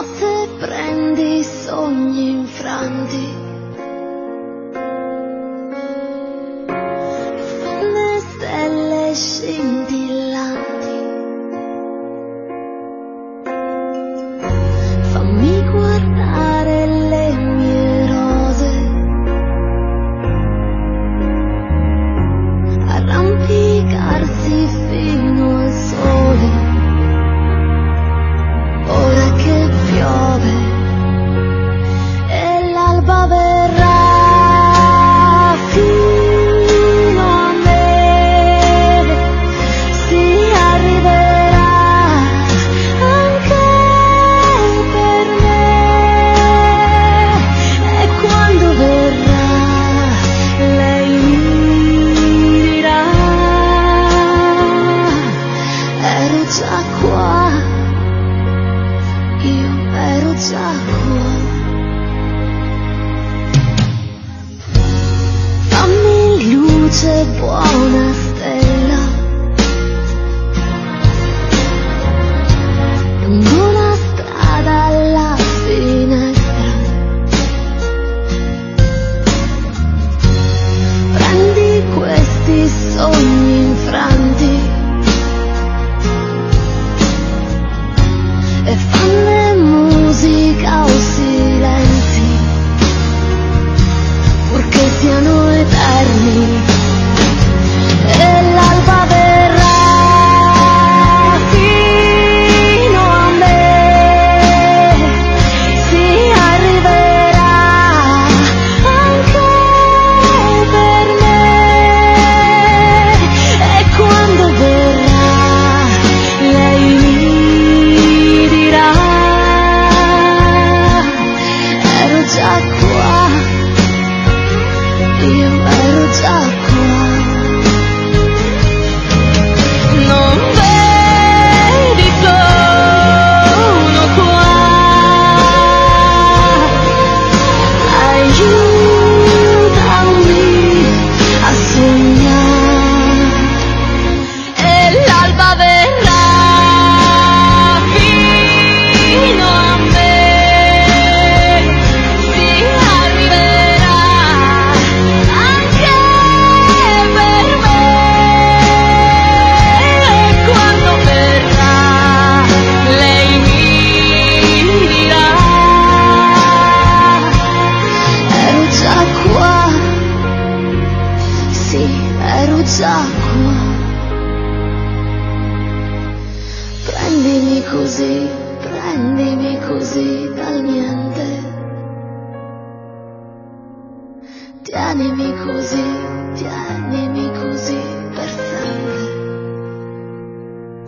[0.00, 3.26] Notte prendi sogni infranti.
[7.60, 10.09] Fonde stelle scintillanti.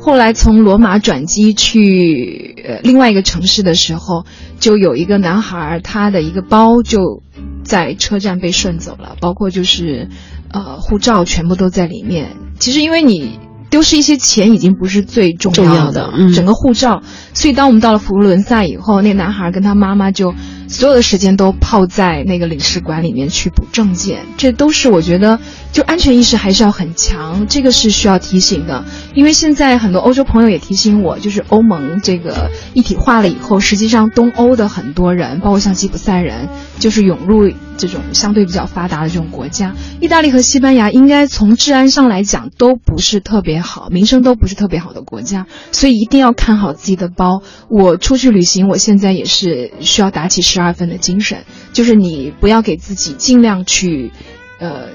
[0.04, 4.26] 后来从罗马转机去呃另外一个城市的时候，
[4.58, 7.22] 就有一个男孩儿，他的一个包就
[7.62, 10.08] 在车站被顺走了，包括就是
[10.50, 12.36] 呃护照全部都在里面。
[12.58, 13.38] 其实因为你
[13.70, 17.02] 丢失一些钱已经不是最重重要要的嗯整个护照。
[17.32, 20.34] 所以当我们到了佛罗伦萨以后，那男孩跟他妈妈就
[20.72, 25.38] 所有的时间都泡在那个领事馆里面去补证件，这都是我觉得
[25.70, 28.82] 就安全意识还是要很强，这个是需要提醒的。
[29.14, 36.48] 因为现在很多欧洲朋友也提醒我，就是欧盟这个一体化了以后，实际上东欧的很多人，包括像吉普赛人，
[36.78, 37.52] 就是涌入
[37.88, 39.74] 这种相对比较发达的这种国家。
[40.00, 47.42] 意大利和西班牙应该从治安上来讲都不是特别好，民生都不是特别好的国家，所以一定要看好自己的包。
[47.68, 54.12] 我出去旅行，我现在也是需要打起十二分的精神，就是你不要给自己尽量去，
[54.60, 54.88] 呃。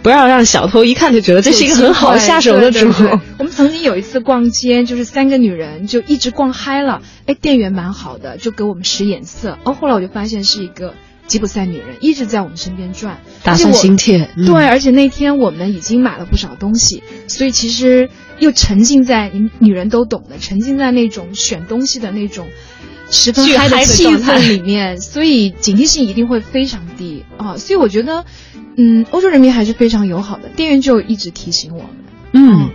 [0.00, 2.70] 不要让小偷一看就觉得这是一个很好下手的
[3.36, 9.58] 我们曾经有一次逛街，就是三个女人就一直逛嗨了，哎，店员蛮好的，就给我们使眼色。
[9.64, 10.94] 哦，后来我就发现是一个
[11.28, 14.28] 吉普赛女人一直在我们身边转，打算而且我心切。
[14.36, 18.10] 嗯对，而且那天我们已经买了不少东西，所以其实
[18.40, 22.48] 又沉浸在你女人都懂的，沉浸在那种选东西的那种
[23.10, 27.56] 十分巨嗨的气氛里面，所以警惕性一定会非常低啊。
[27.56, 28.24] 所以我觉得，
[28.76, 31.90] 嗯，欧洲人民还是非常友好的，店员就一直提醒我们。
[32.32, 32.70] 嗯，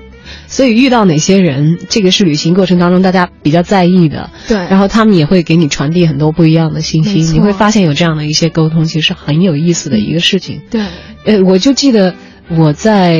[0.47, 4.29] 所以遇到哪些人，这个是旅行过程当中大家比较在意的。
[4.47, 10.61] 对，然后他们也会给你传递很多不一样的信息，你会发现有这样的一些沟通，其实是很有意思的一个事情。
[10.69, 10.81] 对，
[11.25, 12.15] 呃，我就记得
[12.49, 13.17] 我在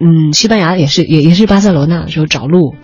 [0.00, 2.74] 嗯西班牙也是也也是巴塞罗那的时候找路，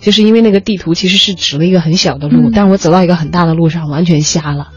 [0.00, 4.68] 就是因为那个地图其实是指了一个很小的路，嗯但是我走到一个很大的路上完全瞎了。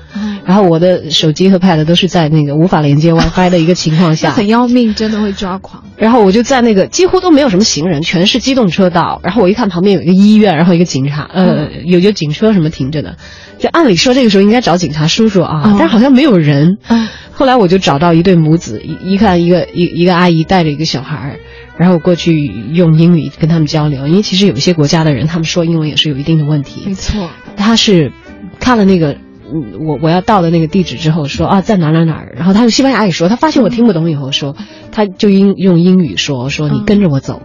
[0.46, 5.84] 嗯，然后我的手机和 Pad 都是在那个无法连接 WiFi 的一个情况下， 很要命，真的会抓狂。
[5.98, 9.20] 然后我就在那个几乎都没有什么行人，全是机动车道。
[9.24, 13.18] 然后我一看旁边有一个医院，然后一个警察，呃，有有警车什么停着的。
[13.58, 16.78] 就按理说这个时候应该找警察叔叔啊，嗯但是好像没有人。
[16.88, 21.40] 嗯后来我就找到一对母子，一一看一个一一个阿姨带着一个小孩儿，
[21.78, 26.84] 然后我过去用英语跟他们交流，因为其实有一些国家的人他们说英文也是有一定的问题。
[26.86, 28.14] 没错，他是
[28.62, 29.18] 看了那个，
[29.54, 34.56] 嗯，我我要到的那个地址之后说啊，在哪哪哪儿，然后他用西班牙语说，他发现我听不懂以后说，
[34.92, 37.42] 他就英用英语说说你跟着我走，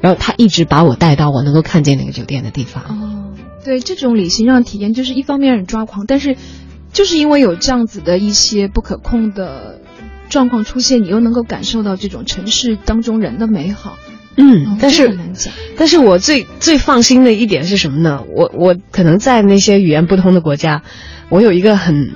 [0.00, 2.82] 然后他一直把我带到我能够看见那个酒店的地方。
[2.84, 3.34] 哦，
[3.64, 6.36] 对，这种旅行让体验就是一方面让人抓狂，但是
[6.92, 9.80] 就是因为有这样子的一些不可控的
[10.28, 13.96] 状况出现，你又能够感受到这种城市当中人的美好。
[14.36, 15.18] 嗯，但是。
[15.76, 18.22] 但是我最最放心的一点是什么呢？
[18.32, 20.82] 我我可能在那些语言不通的国家，
[21.28, 22.12] 我有一个很。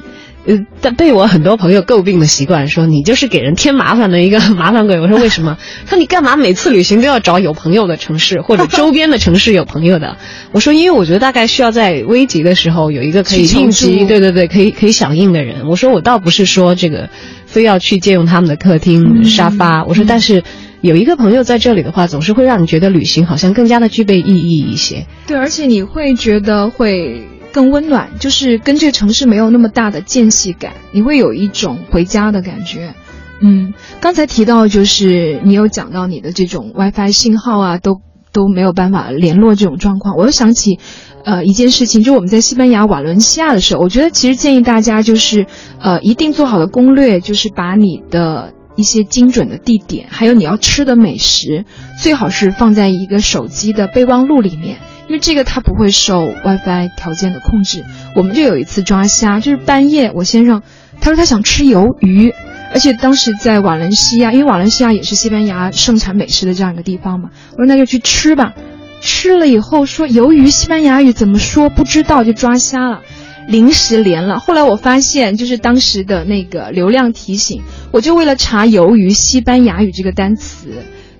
[0.46, 4.98] 呃，但被我很多朋友诟病的习惯，说你就是给人添麻烦的一个 麻烦鬼。
[4.98, 5.58] 我说为什么？
[5.86, 10.16] 说你干嘛每次旅行都要找有朋友的城市或者周边的城市有朋友的？
[10.52, 15.68] 我说因为我觉得大概需要在危急的时候有一个可以应急，对对对，可以可以响应的人。
[15.68, 17.10] 我说我倒不是说这个
[17.44, 20.44] 非要去借用他们的客厅、嗯沙发，我说但是
[20.80, 25.06] 有一个朋友在这里的话，总是会让你觉得旅行好像更加的具备意义一些。
[25.26, 32.94] 对，而且你会觉得会更温暖，就是跟这个城市没有那么大的间隙感，你会有一种回家的感觉。
[33.40, 38.00] 嗯，刚才提到就是你有讲到你的这种 WiFi 信号啊，都
[38.32, 40.78] 都没有办法联络这种状况，我又想起。
[41.24, 45.44] 呃，一件事情，就我们在西班牙瓦伦西亚的时候，我觉得其实建议大家就是，
[45.78, 51.64] 呃，一定做好的攻略，就是把你的一些精准的地点，还有你要吃的美食，
[52.00, 57.84] 最好是放在一个手机的备忘录里面，因为这个它不会受 WiFi 条件的控制。
[58.14, 60.62] 我们就有一次抓虾，就是半夜，我先生
[61.00, 62.32] 他说他想吃鱿鱼，
[62.72, 68.54] 而且当时在瓦伦西亚，因为瓦伦西亚也是西班牙盛产美食的这样一个地方嘛，我说那就去吃吧。
[69.00, 73.02] 吃了以后说鱿鱼西班牙语怎么说不知道就抓瞎了。
[73.48, 80.68] 临时连了，后来我发现就是当时的那个流量提醒，我就为了查鱿鱼西班牙语这个单词，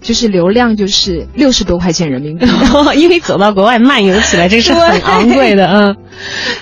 [0.02, 2.46] 就是流量就是六十多块钱人民币。
[2.96, 5.96] 因为走到国外漫游起来，这是很昂贵的， 嗯。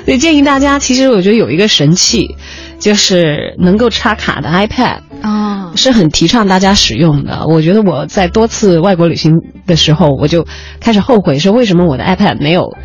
[0.04, 2.36] 所以建议大家，其实我觉得有一个神器，
[2.78, 5.00] 就是能够插卡的 iPad。
[5.22, 7.46] 啊，是很提倡大家使用的。
[7.48, 9.32] 我觉得我在多次外国旅行
[9.66, 10.46] 的时候，我就
[10.78, 12.76] 开始后悔说，为什么我的 iPad 没有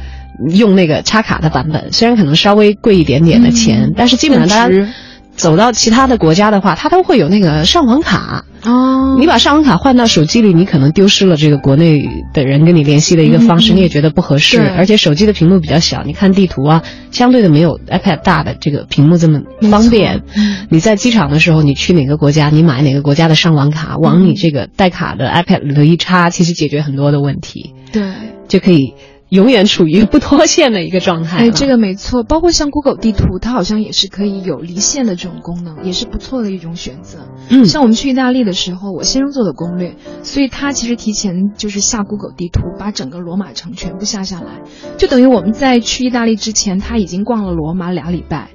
[0.56, 1.92] 用那个插卡的版本？
[1.92, 4.88] 虽然可能稍微贵一点点的钱，嗯但是基本上大家
[5.36, 8.46] 走到其他的国家的话，它都会有那个上网卡。
[8.64, 12.00] 哦你把上网卡换到手机里，你可能丢失了这个国内
[12.34, 14.68] 的人跟你联系的一个方式，你也觉得不合适对。
[14.68, 20.22] 而且手机的屏幕比较小，你看地图啊，相对的没有 iPad 大的这个屏幕这么方便。
[20.36, 28.04] 嗯你在机场的时候，你去哪个国家，你买哪个国家的上网卡，往你这个带卡的 iPad 里头一插，其实解决很多的问题，对。
[28.48, 28.94] 就可以
[29.32, 31.44] 永远处于不脱线的一个状态了。
[31.46, 37.20] 哎，这个没错，包括像 Google 地图，它好像也是可以有离线的这种功能，也是不错的一种选择。
[37.50, 44.64] 嗯，像我们去意大利的时候，我先生做的攻略，所以他其实提前就是下 Google 地图，把整个罗马城全部下下来，
[44.98, 48.50] 就等于我们在去意大利之前，他已经逛了罗马俩礼拜，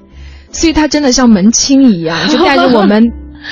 [0.52, 3.02] 所以他真的像门清一样， 就带着我们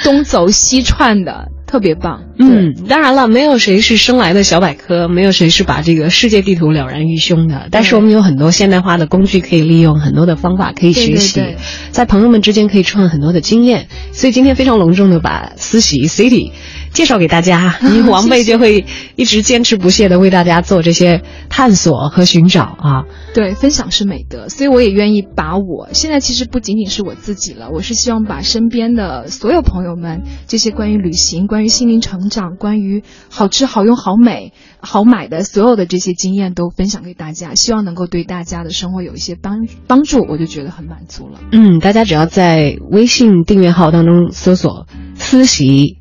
[0.05, 2.23] 东走西串的，特别棒。
[2.39, 7.67] 嗯，当然了，没有谁是生来的小百科，没有谁是把这个世界地图了然于胸的。
[7.73, 11.57] 但是我们有很多现代化的工具可以利用，很多的方法可以学习，对对对
[11.91, 13.89] 在朋友们之间可以串很多的经验。
[14.13, 16.53] 所以今天非常隆重的把思喜 City
[16.95, 18.87] 介绍给大家， 因为王贝就会
[19.17, 23.05] 一直坚持不懈的为大家做这些探索和寻找啊。
[23.35, 41.41] 对，分享是美德，所以我也愿意把我现在其实不仅仅是我自己了，我是希望把身边的所有朋友们这些关于旅行、关于心灵成长、关于好吃、好用、好美、好买的所有的这些经验都分享给大家，希望能够对大家的生活有一些帮帮助，我就觉得很满足了。
[41.51, 44.87] 嗯，大家只要在微信订阅号当中搜索
[45.17, 45.99] “思习”，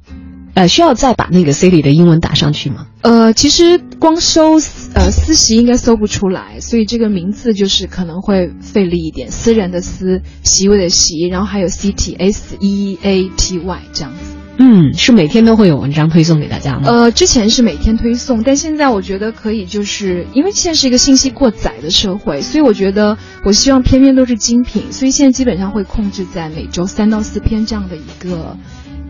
[0.56, 2.86] 呃，需要再把那个 “city” 的英文打上去吗？
[3.01, 4.54] 呃，其实光搜
[4.93, 9.32] 呃私习应该搜不出来，所以这个名字就是可能会费力一点。
[9.32, 14.36] 私人的私，席位的席，然后还有 city s e a t y 这样子。
[14.60, 16.82] 嗯，是每天都会有文章推送给大家吗？
[16.86, 28.56] 呃，之前是每天推送，但现在我觉得可以，就是因为现在是一个信息过载的社会，所以我觉得我希望篇篇都是精品，所以现在基本上会控制在每周三到四篇这样的一个。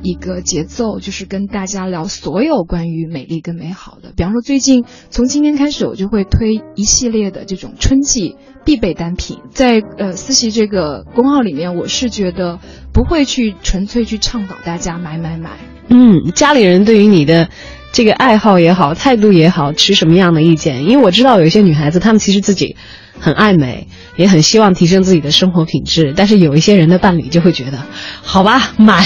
[0.03, 8.35] 一个节奏就是跟大家聊所有关于美丽跟美好的，比方说最近从今天开始，我就会推一系列的这种春季
[8.65, 12.59] 必备单品，在呃思琪这个公号里面，我是觉得
[12.93, 15.51] 不会去纯粹去倡导大家买买买。
[15.87, 17.47] 嗯，家里人对于你的
[17.93, 20.83] 这个爱好也好，态度也好，持什么样的意见？
[20.83, 22.75] 因为我知道有一些女孩子，她们其实自己。
[23.23, 27.77] 很爱美，也很希望提升自己的生活品质，但是有一些人的伴侣就会觉得，
[28.21, 29.01] 好吧，买，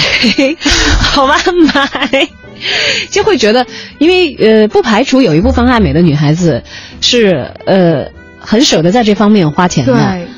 [1.14, 1.38] 好吧，
[1.72, 2.28] 买，
[3.12, 3.68] 就会觉得，
[4.00, 6.64] 因为呃，不排除有一部分爱美的女孩子
[7.00, 8.08] 是呃
[8.40, 9.94] 很舍得在这方面花钱的，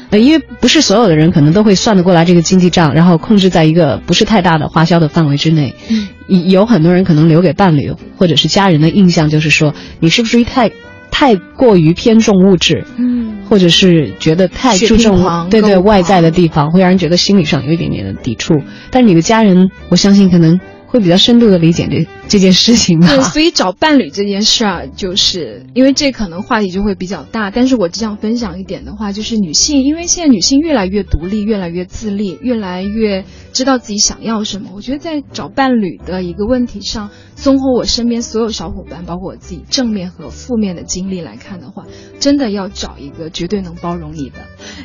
[0.09, 5.73] 呃，因为不是所有的人可能都会算得过来这个经济账，然后控制在一个不是太大的花销的范围之内。
[5.87, 10.69] 嗯，有很多人可能留给伴侣或者是家人的印象就是说，你是不是太。
[11.11, 18.53] 太过于偏重物质，嗯，或者是觉得太注重对对外在的地方，会让人觉得心理上有一点点的抵触。
[18.91, 20.59] 但是你的家人，我相信可能。
[20.91, 23.07] 会比较深度的理解这这件事情吧。
[23.07, 27.51] 对，所以找伴侣这件事儿，就是因为这可能话题就会比较大。
[27.51, 33.23] 但是我只想分享一点的话，就是女性，因为现在女性越来越独立，越来越自立，越来越
[33.53, 34.71] 知道自己想要什么。
[34.73, 41.85] 我觉得在找伴侣的一个问题上，综合我身边所有小伙伴，包括我自己正面和负面的经历来看的话，
[42.19, 44.39] 真的要找一个绝对能包容你的，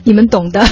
[0.05, 0.63] 你们懂的。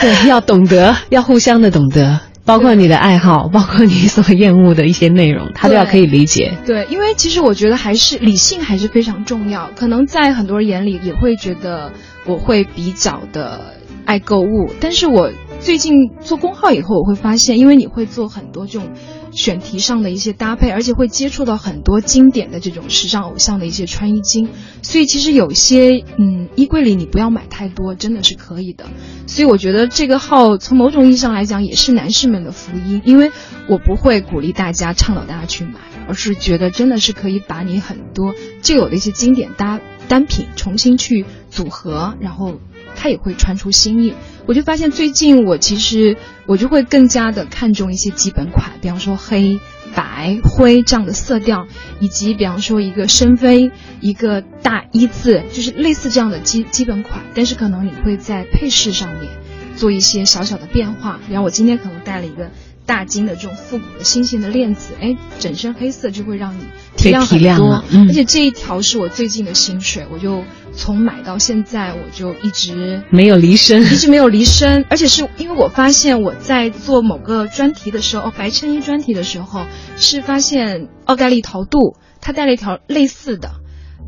[0.00, 2.20] 对，要懂得，要互相的懂得。
[2.46, 6.56] 包括你的爱好， 包括你所厌恶的一些内容，他都要可以理解。
[6.64, 9.70] 对，因为其实我觉得还是理性还是非常重要。
[9.74, 11.92] 可能在很多人眼里也会觉得
[12.24, 13.74] 我会比较的
[14.04, 18.88] 爱购物，但是我最近做公号以后，我会发现，因为你会做很多这种。
[19.36, 24.48] 选题上的一些搭配，而且会接触到很多经典的这种时尚偶像的一些穿衣经，
[24.82, 28.86] 所以其实有些嗯衣柜里你不要买太多，真的是可以的。
[29.26, 33.30] 所以我觉得这个号从某种意义上来讲也是男士们的福音，因为
[33.68, 35.78] 我不会鼓励大家倡导大家去买，
[36.08, 42.54] 而是觉得真的是可以把你很多旧有的一些经典搭单品重新去组合，然后
[42.96, 44.14] 它也会穿出新意。
[44.46, 46.16] 我就发现最近我其实
[46.46, 49.58] 我就会更加的看重一些基本款，比方说黑
[49.94, 51.66] 白灰这样的色调，
[52.00, 59.30] 以及比方说一个深 V 一个大一字，就是类似这样的基基本款，但是可能你会在配饰上面
[59.74, 61.18] 做一些小小的变化。
[61.26, 62.50] 比方我今天可能带了一个。
[62.86, 66.62] 大金的这种复古的新型的链子，哎，整身黑色就会让你
[66.96, 67.84] 提亮很多。
[68.08, 74.84] 而且这一条是我最近的心水，我就从买到现在，我就一直没有离身，一直没有离身。
[74.88, 79.66] 而且是因为我发现我在做某个专题的时候，哦，白衬衣专题的时候，
[79.96, 83.50] 是发现奥黛丽陶杜她带了一条类似的。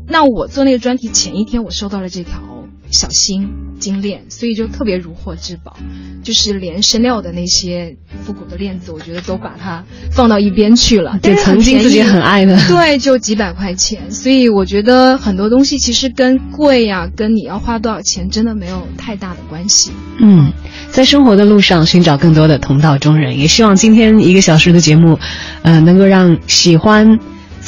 [0.07, 2.58] 那我做那个专题前一天，我收到了这条。
[2.91, 3.47] 小心
[3.79, 5.77] 精炼，所以就特别如获至宝，
[6.23, 11.19] 就是连 Chanel 的那些复古的链子，我觉得都把它放到一边去了。
[11.21, 14.09] 对，曾经自己很爱的， 对， 就几百块钱。
[14.11, 19.91] 所以我觉得很多东西其实跟贵呀，跟你要花多少钱，真的没有太大的关系。
[20.19, 20.51] 嗯，
[20.91, 25.19] 在生活的路上寻找更多的同道中人，也希望今天一个小时的节目，
[25.61, 27.19] 呃，能够让喜欢。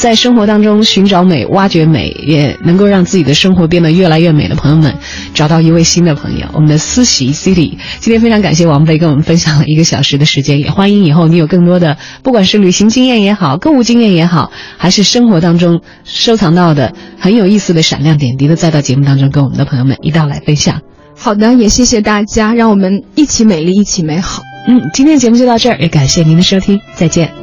[0.01, 4.95] 在生活当中寻找美、挖掘美，也能够让自己的生活变得越来越美的朋友们，
[5.35, 6.47] 找到一位新的朋友。
[6.53, 20.81] 我们的思习 City，今天非常感谢王贝跟我们分享了一个小时的时间，也欢迎以后你有更多的，不管是旅行经验也好，购物经验也好，还是生活当中收藏到的很有意思的闪亮点滴，都再到节目当中跟我们的朋友们一道来分享。
[21.15, 24.41] 好的，也谢谢大家，让我们一起美丽，一起美好。
[24.67, 27.40] 嗯，今天节目就到这儿，也感谢您的收听，再见。